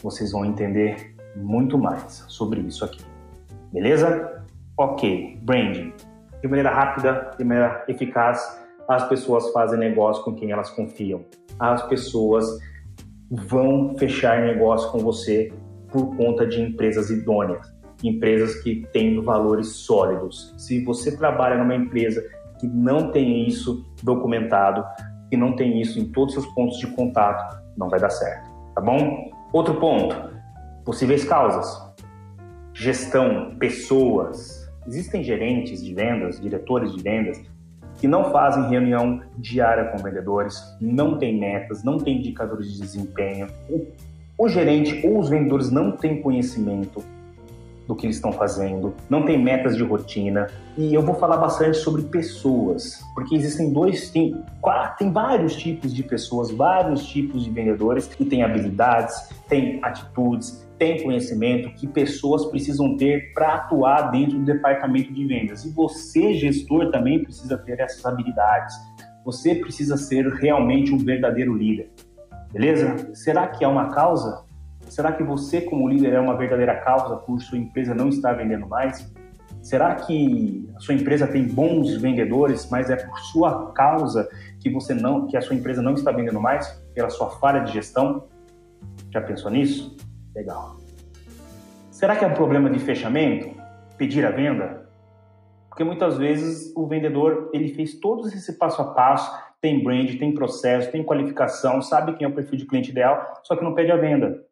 Vocês 0.00 0.30
vão 0.30 0.44
entender 0.44 1.15
muito 1.36 1.78
mais 1.78 2.24
sobre 2.28 2.60
isso 2.60 2.84
aqui. 2.84 3.04
Beleza? 3.72 4.44
Ok, 4.76 5.38
branding. 5.42 5.92
De 6.40 6.48
maneira 6.48 6.70
rápida, 6.70 7.30
de 7.38 7.44
maneira 7.44 7.84
eficaz, 7.88 8.60
as 8.88 9.08
pessoas 9.08 9.50
fazem 9.52 9.78
negócio 9.78 10.22
com 10.24 10.34
quem 10.34 10.50
elas 10.50 10.70
confiam. 10.70 11.24
As 11.58 11.82
pessoas 11.88 12.46
vão 13.30 13.96
fechar 13.98 14.42
negócio 14.42 14.90
com 14.92 14.98
você 14.98 15.52
por 15.90 16.16
conta 16.16 16.46
de 16.46 16.60
empresas 16.60 17.10
idôneas, 17.10 17.74
empresas 18.02 18.62
que 18.62 18.86
têm 18.92 19.20
valores 19.20 19.68
sólidos. 19.68 20.54
Se 20.56 20.84
você 20.84 21.16
trabalha 21.16 21.56
numa 21.56 21.74
empresa 21.74 22.22
que 22.60 22.66
não 22.66 23.10
tem 23.10 23.46
isso 23.46 23.84
documentado, 24.02 24.84
que 25.30 25.36
não 25.36 25.56
tem 25.56 25.80
isso 25.80 25.98
em 25.98 26.12
todos 26.12 26.36
os 26.36 26.42
seus 26.42 26.54
pontos 26.54 26.78
de 26.78 26.86
contato, 26.88 27.60
não 27.76 27.88
vai 27.88 27.98
dar 27.98 28.10
certo, 28.10 28.48
tá 28.74 28.80
bom? 28.80 29.30
Outro 29.52 29.74
ponto, 29.80 30.14
Possíveis 30.86 31.24
causas: 31.24 31.82
gestão, 32.72 33.56
pessoas. 33.58 34.70
Existem 34.86 35.24
gerentes 35.24 35.82
de 35.82 35.92
vendas, 35.92 36.40
diretores 36.40 36.94
de 36.94 37.02
vendas, 37.02 37.42
que 37.98 38.06
não 38.06 38.30
fazem 38.30 38.70
reunião 38.70 39.20
diária 39.36 39.86
com 39.86 39.98
vendedores, 39.98 40.62
não 40.80 41.18
têm 41.18 41.40
metas, 41.40 41.82
não 41.82 41.98
têm 41.98 42.18
indicadores 42.18 42.72
de 42.72 42.80
desempenho. 42.80 43.48
O, 43.68 43.84
o 44.38 44.48
gerente 44.48 45.04
ou 45.04 45.18
os 45.18 45.28
vendedores 45.28 45.72
não 45.72 45.90
têm 45.90 46.22
conhecimento 46.22 47.02
do 47.88 47.96
que 47.96 48.06
eles 48.06 48.16
estão 48.16 48.32
fazendo, 48.32 48.94
não 49.10 49.24
tem 49.24 49.42
metas 49.42 49.76
de 49.76 49.82
rotina. 49.82 50.48
E 50.78 50.94
eu 50.94 51.02
vou 51.02 51.16
falar 51.16 51.36
bastante 51.36 51.78
sobre 51.78 52.02
pessoas, 52.02 53.00
porque 53.12 53.34
existem 53.34 53.72
dois, 53.72 54.10
tem, 54.10 54.40
quatro, 54.60 54.98
tem 54.98 55.12
vários 55.12 55.56
tipos 55.56 55.92
de 55.92 56.04
pessoas, 56.04 56.50
vários 56.50 57.04
tipos 57.06 57.44
de 57.44 57.50
vendedores 57.50 58.06
que 58.06 58.24
têm 58.24 58.44
habilidades, 58.44 59.30
têm 59.48 59.80
atitudes, 59.82 60.65
têm 60.78 61.02
conhecimento 61.02 61.70
que 61.74 61.86
pessoas 61.86 62.44
precisam 62.46 62.96
ter 62.96 63.32
para 63.32 63.54
atuar 63.54 64.10
dentro 64.10 64.38
do 64.38 64.44
departamento 64.44 65.12
de 65.12 65.26
vendas. 65.26 65.64
E 65.64 65.70
você, 65.70 66.34
gestor, 66.34 66.90
também 66.90 67.22
precisa 67.22 67.56
ter 67.58 67.80
essas 67.80 68.04
habilidades. 68.04 68.74
Você 69.24 69.54
precisa 69.54 69.96
ser 69.96 70.26
realmente 70.34 70.92
um 70.92 70.98
verdadeiro 70.98 71.54
líder. 71.54 71.90
Beleza? 72.52 73.14
Será 73.14 73.46
que 73.48 73.64
é 73.64 73.68
uma 73.68 73.90
causa 73.90 74.46
Será 74.88 75.12
que 75.12 75.22
você, 75.22 75.60
como 75.60 75.88
líder, 75.88 76.12
é 76.12 76.20
uma 76.20 76.36
verdadeira 76.36 76.74
causa 76.76 77.16
por 77.16 77.40
sua 77.40 77.58
empresa 77.58 77.94
não 77.94 78.08
estar 78.08 78.32
vendendo 78.34 78.66
mais? 78.68 79.12
Será 79.60 79.94
que 79.96 80.68
a 80.76 80.80
sua 80.80 80.94
empresa 80.94 81.26
tem 81.26 81.44
bons 81.44 81.96
vendedores, 81.96 82.68
mas 82.70 82.88
é 82.88 82.96
por 82.96 83.18
sua 83.18 83.72
causa 83.72 84.28
que 84.60 84.70
você 84.70 84.94
não, 84.94 85.26
que 85.26 85.36
a 85.36 85.40
sua 85.40 85.56
empresa 85.56 85.82
não 85.82 85.94
está 85.94 86.12
vendendo 86.12 86.40
mais 86.40 86.68
pela 86.94 87.10
sua 87.10 87.30
falha 87.30 87.60
de 87.60 87.72
gestão? 87.72 88.24
Já 89.10 89.20
pensou 89.20 89.50
nisso? 89.50 89.96
Legal. 90.36 90.76
Será 91.90 92.14
que 92.14 92.22
é 92.22 92.28
um 92.28 92.34
problema 92.34 92.68
de 92.68 92.78
fechamento? 92.78 93.56
Pedir 93.96 94.26
a 94.26 94.30
venda? 94.30 94.86
Porque 95.70 95.82
muitas 95.82 96.18
vezes 96.18 96.76
o 96.76 96.86
vendedor 96.86 97.50
ele 97.54 97.72
fez 97.72 97.98
todo 97.98 98.28
esse 98.28 98.58
passo 98.58 98.82
a 98.82 98.92
passo, 98.92 99.34
tem 99.62 99.82
brand, 99.82 100.18
tem 100.18 100.34
processo, 100.34 100.92
tem 100.92 101.02
qualificação, 101.02 101.80
sabe 101.80 102.12
quem 102.12 102.26
é 102.26 102.28
o 102.28 102.34
perfil 102.34 102.58
de 102.58 102.66
cliente 102.66 102.90
ideal, 102.90 103.40
só 103.42 103.56
que 103.56 103.64
não 103.64 103.74
pede 103.74 103.90
a 103.90 103.96
venda. 103.96 104.44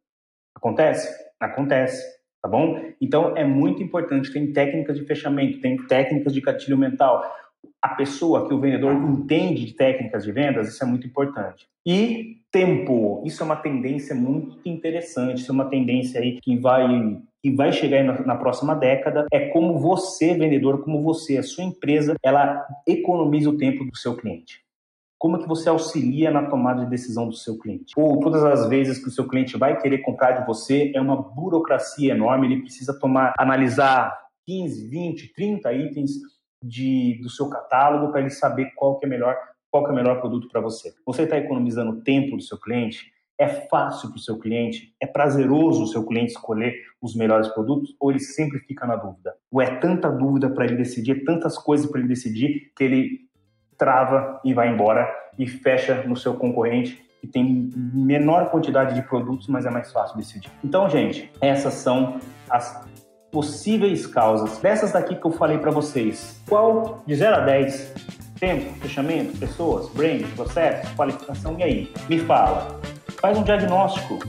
Acontece? 0.54 1.06
Acontece, 1.38 2.02
tá 2.40 2.48
bom? 2.48 2.80
Então 2.98 3.36
é 3.36 3.44
muito 3.44 3.82
importante, 3.82 4.32
tem 4.32 4.54
técnicas 4.54 4.96
de 4.96 5.04
fechamento, 5.04 5.60
tem 5.60 5.76
técnicas 5.86 6.32
de 6.32 6.40
gatilho 6.40 6.78
mental. 6.78 7.30
A 7.82 7.90
pessoa 7.90 8.46
que 8.48 8.54
o 8.54 8.60
vendedor 8.60 8.92
entende 8.92 9.64
de 9.64 9.74
técnicas 9.74 10.24
de 10.24 10.32
vendas, 10.32 10.68
isso 10.68 10.82
é 10.82 10.86
muito 10.86 11.06
importante. 11.06 11.66
E 11.86 12.38
tempo, 12.50 13.22
isso 13.26 13.42
é 13.42 13.46
uma 13.46 13.56
tendência 13.56 14.14
muito 14.14 14.58
interessante, 14.64 15.42
isso 15.42 15.50
é 15.50 15.54
uma 15.54 15.68
tendência 15.68 16.20
aí 16.20 16.40
que 16.40 16.56
vai 16.56 17.20
que 17.42 17.50
vai 17.50 17.70
chegar 17.72 18.02
na, 18.02 18.18
na, 18.24 18.36
próxima 18.36 18.74
década 18.74 19.26
é 19.30 19.48
como 19.50 19.78
você, 19.78 20.32
vendedor, 20.32 20.82
como 20.82 21.02
você, 21.02 21.36
a 21.36 21.42
sua 21.42 21.62
empresa, 21.62 22.14
ela 22.24 22.66
economiza 22.86 23.50
o 23.50 23.58
tempo 23.58 23.84
do 23.84 23.94
seu 23.94 24.16
cliente. 24.16 24.64
Como 25.18 25.38
que 25.38 25.46
você 25.46 25.68
auxilia 25.68 26.30
na 26.30 26.46
tomada 26.46 26.84
de 26.84 26.90
decisão 26.90 27.28
do 27.28 27.34
seu 27.34 27.58
cliente? 27.58 27.92
Ou 27.98 28.18
todas 28.20 28.42
as 28.44 28.66
vezes 28.66 28.98
que 28.98 29.08
o 29.08 29.10
seu 29.10 29.28
cliente 29.28 29.58
vai 29.58 29.78
querer 29.78 29.98
comprar 29.98 30.32
de 30.32 30.46
você, 30.46 30.90
é 30.94 31.00
uma 31.02 31.16
burocracia 31.20 32.14
enorme, 32.14 32.46
ele 32.46 32.62
precisa 32.62 32.98
tomar, 32.98 33.34
analisar 33.38 34.18
15, 34.46 34.88
20, 34.88 35.34
30 35.34 35.72
itens 35.74 36.12
de, 36.64 37.20
do 37.22 37.28
seu 37.28 37.48
catálogo 37.50 38.10
para 38.10 38.20
ele 38.20 38.30
saber 38.30 38.72
qual 38.74 38.98
que 38.98 39.04
é 39.04 39.08
melhor, 39.08 39.36
qual 39.70 39.84
que 39.84 39.90
é 39.90 39.92
o 39.92 39.96
melhor 39.96 40.20
produto 40.20 40.48
para 40.48 40.60
você. 40.60 40.94
Você 41.04 41.22
está 41.22 41.36
economizando 41.36 42.00
tempo 42.00 42.36
do 42.36 42.42
seu 42.42 42.58
cliente? 42.58 43.12
É 43.36 43.48
fácil 43.48 44.10
para 44.10 44.16
o 44.16 44.20
seu 44.20 44.38
cliente? 44.38 44.94
É 45.00 45.06
prazeroso 45.06 45.82
o 45.82 45.86
seu 45.86 46.06
cliente 46.06 46.32
escolher 46.32 46.74
os 47.02 47.14
melhores 47.14 47.48
produtos? 47.48 47.94
Ou 48.00 48.10
ele 48.10 48.20
sempre 48.20 48.60
fica 48.60 48.86
na 48.86 48.96
dúvida? 48.96 49.34
Ou 49.50 49.60
é 49.60 49.76
tanta 49.78 50.10
dúvida 50.10 50.48
para 50.48 50.64
ele 50.64 50.76
decidir, 50.76 51.24
tantas 51.24 51.58
coisas 51.58 51.90
para 51.90 51.98
ele 51.98 52.08
decidir 52.08 52.72
que 52.76 52.84
ele 52.84 53.20
trava 53.76 54.40
e 54.44 54.54
vai 54.54 54.68
embora 54.72 55.12
e 55.38 55.46
fecha 55.46 56.04
no 56.04 56.16
seu 56.16 56.34
concorrente 56.34 57.04
que 57.20 57.26
tem 57.26 57.72
menor 57.74 58.50
quantidade 58.50 58.94
de 58.94 59.02
produtos, 59.02 59.48
mas 59.48 59.64
é 59.66 59.70
mais 59.70 59.90
fácil 59.90 60.16
decidir. 60.16 60.50
Então, 60.62 60.88
gente, 60.88 61.30
essas 61.40 61.74
são 61.74 62.20
as 62.48 62.86
possíveis 63.34 64.06
causas 64.06 64.58
dessas 64.58 64.92
daqui 64.92 65.16
que 65.16 65.26
eu 65.26 65.32
falei 65.32 65.58
para 65.58 65.72
vocês. 65.72 66.40
Qual 66.48 67.02
de 67.04 67.16
0 67.16 67.34
a 67.34 67.40
10? 67.40 67.92
Tempo, 68.38 68.78
fechamento, 68.80 69.36
pessoas, 69.36 69.88
brand, 69.90 70.22
processo, 70.36 70.94
qualificação, 70.94 71.56
e 71.58 71.62
aí? 71.64 71.92
Me 72.08 72.20
fala. 72.20 72.80
Faz 73.20 73.36
um 73.36 73.42
diagnóstico. 73.42 74.20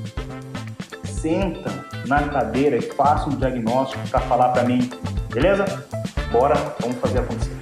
Senta 1.03 1.71
na 2.07 2.23
cadeira 2.29 2.77
e 2.77 2.81
faça 2.81 3.29
um 3.29 3.35
diagnóstico 3.35 4.01
para 4.09 4.21
falar 4.21 4.49
para 4.49 4.63
mim, 4.63 4.89
beleza? 5.31 5.65
bora, 6.31 6.55
vamos 6.81 6.97
fazer 6.97 7.19
acontecer. 7.19 7.55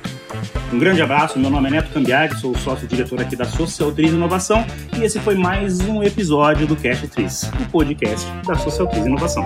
Um 0.71 0.79
grande 0.79 1.01
abraço, 1.01 1.37
meu 1.37 1.49
nome 1.49 1.67
é 1.67 1.71
Neto 1.73 1.91
Cambiaghi, 1.91 2.35
sou 2.39 2.57
sócio-diretor 2.57 3.21
aqui 3.21 3.35
da 3.35 3.45
Social 3.45 3.91
Tris 3.91 4.11
Inovação 4.11 4.65
e 4.97 5.03
esse 5.03 5.19
foi 5.19 5.35
mais 5.35 5.79
um 5.81 6.01
episódio 6.01 6.65
do 6.65 6.75
Cast 6.75 7.07
Tris, 7.09 7.43
o 7.43 7.69
podcast 7.69 8.27
da 8.47 8.55
Social 8.55 8.87
Tris 8.87 9.05
Inovação. 9.05 9.43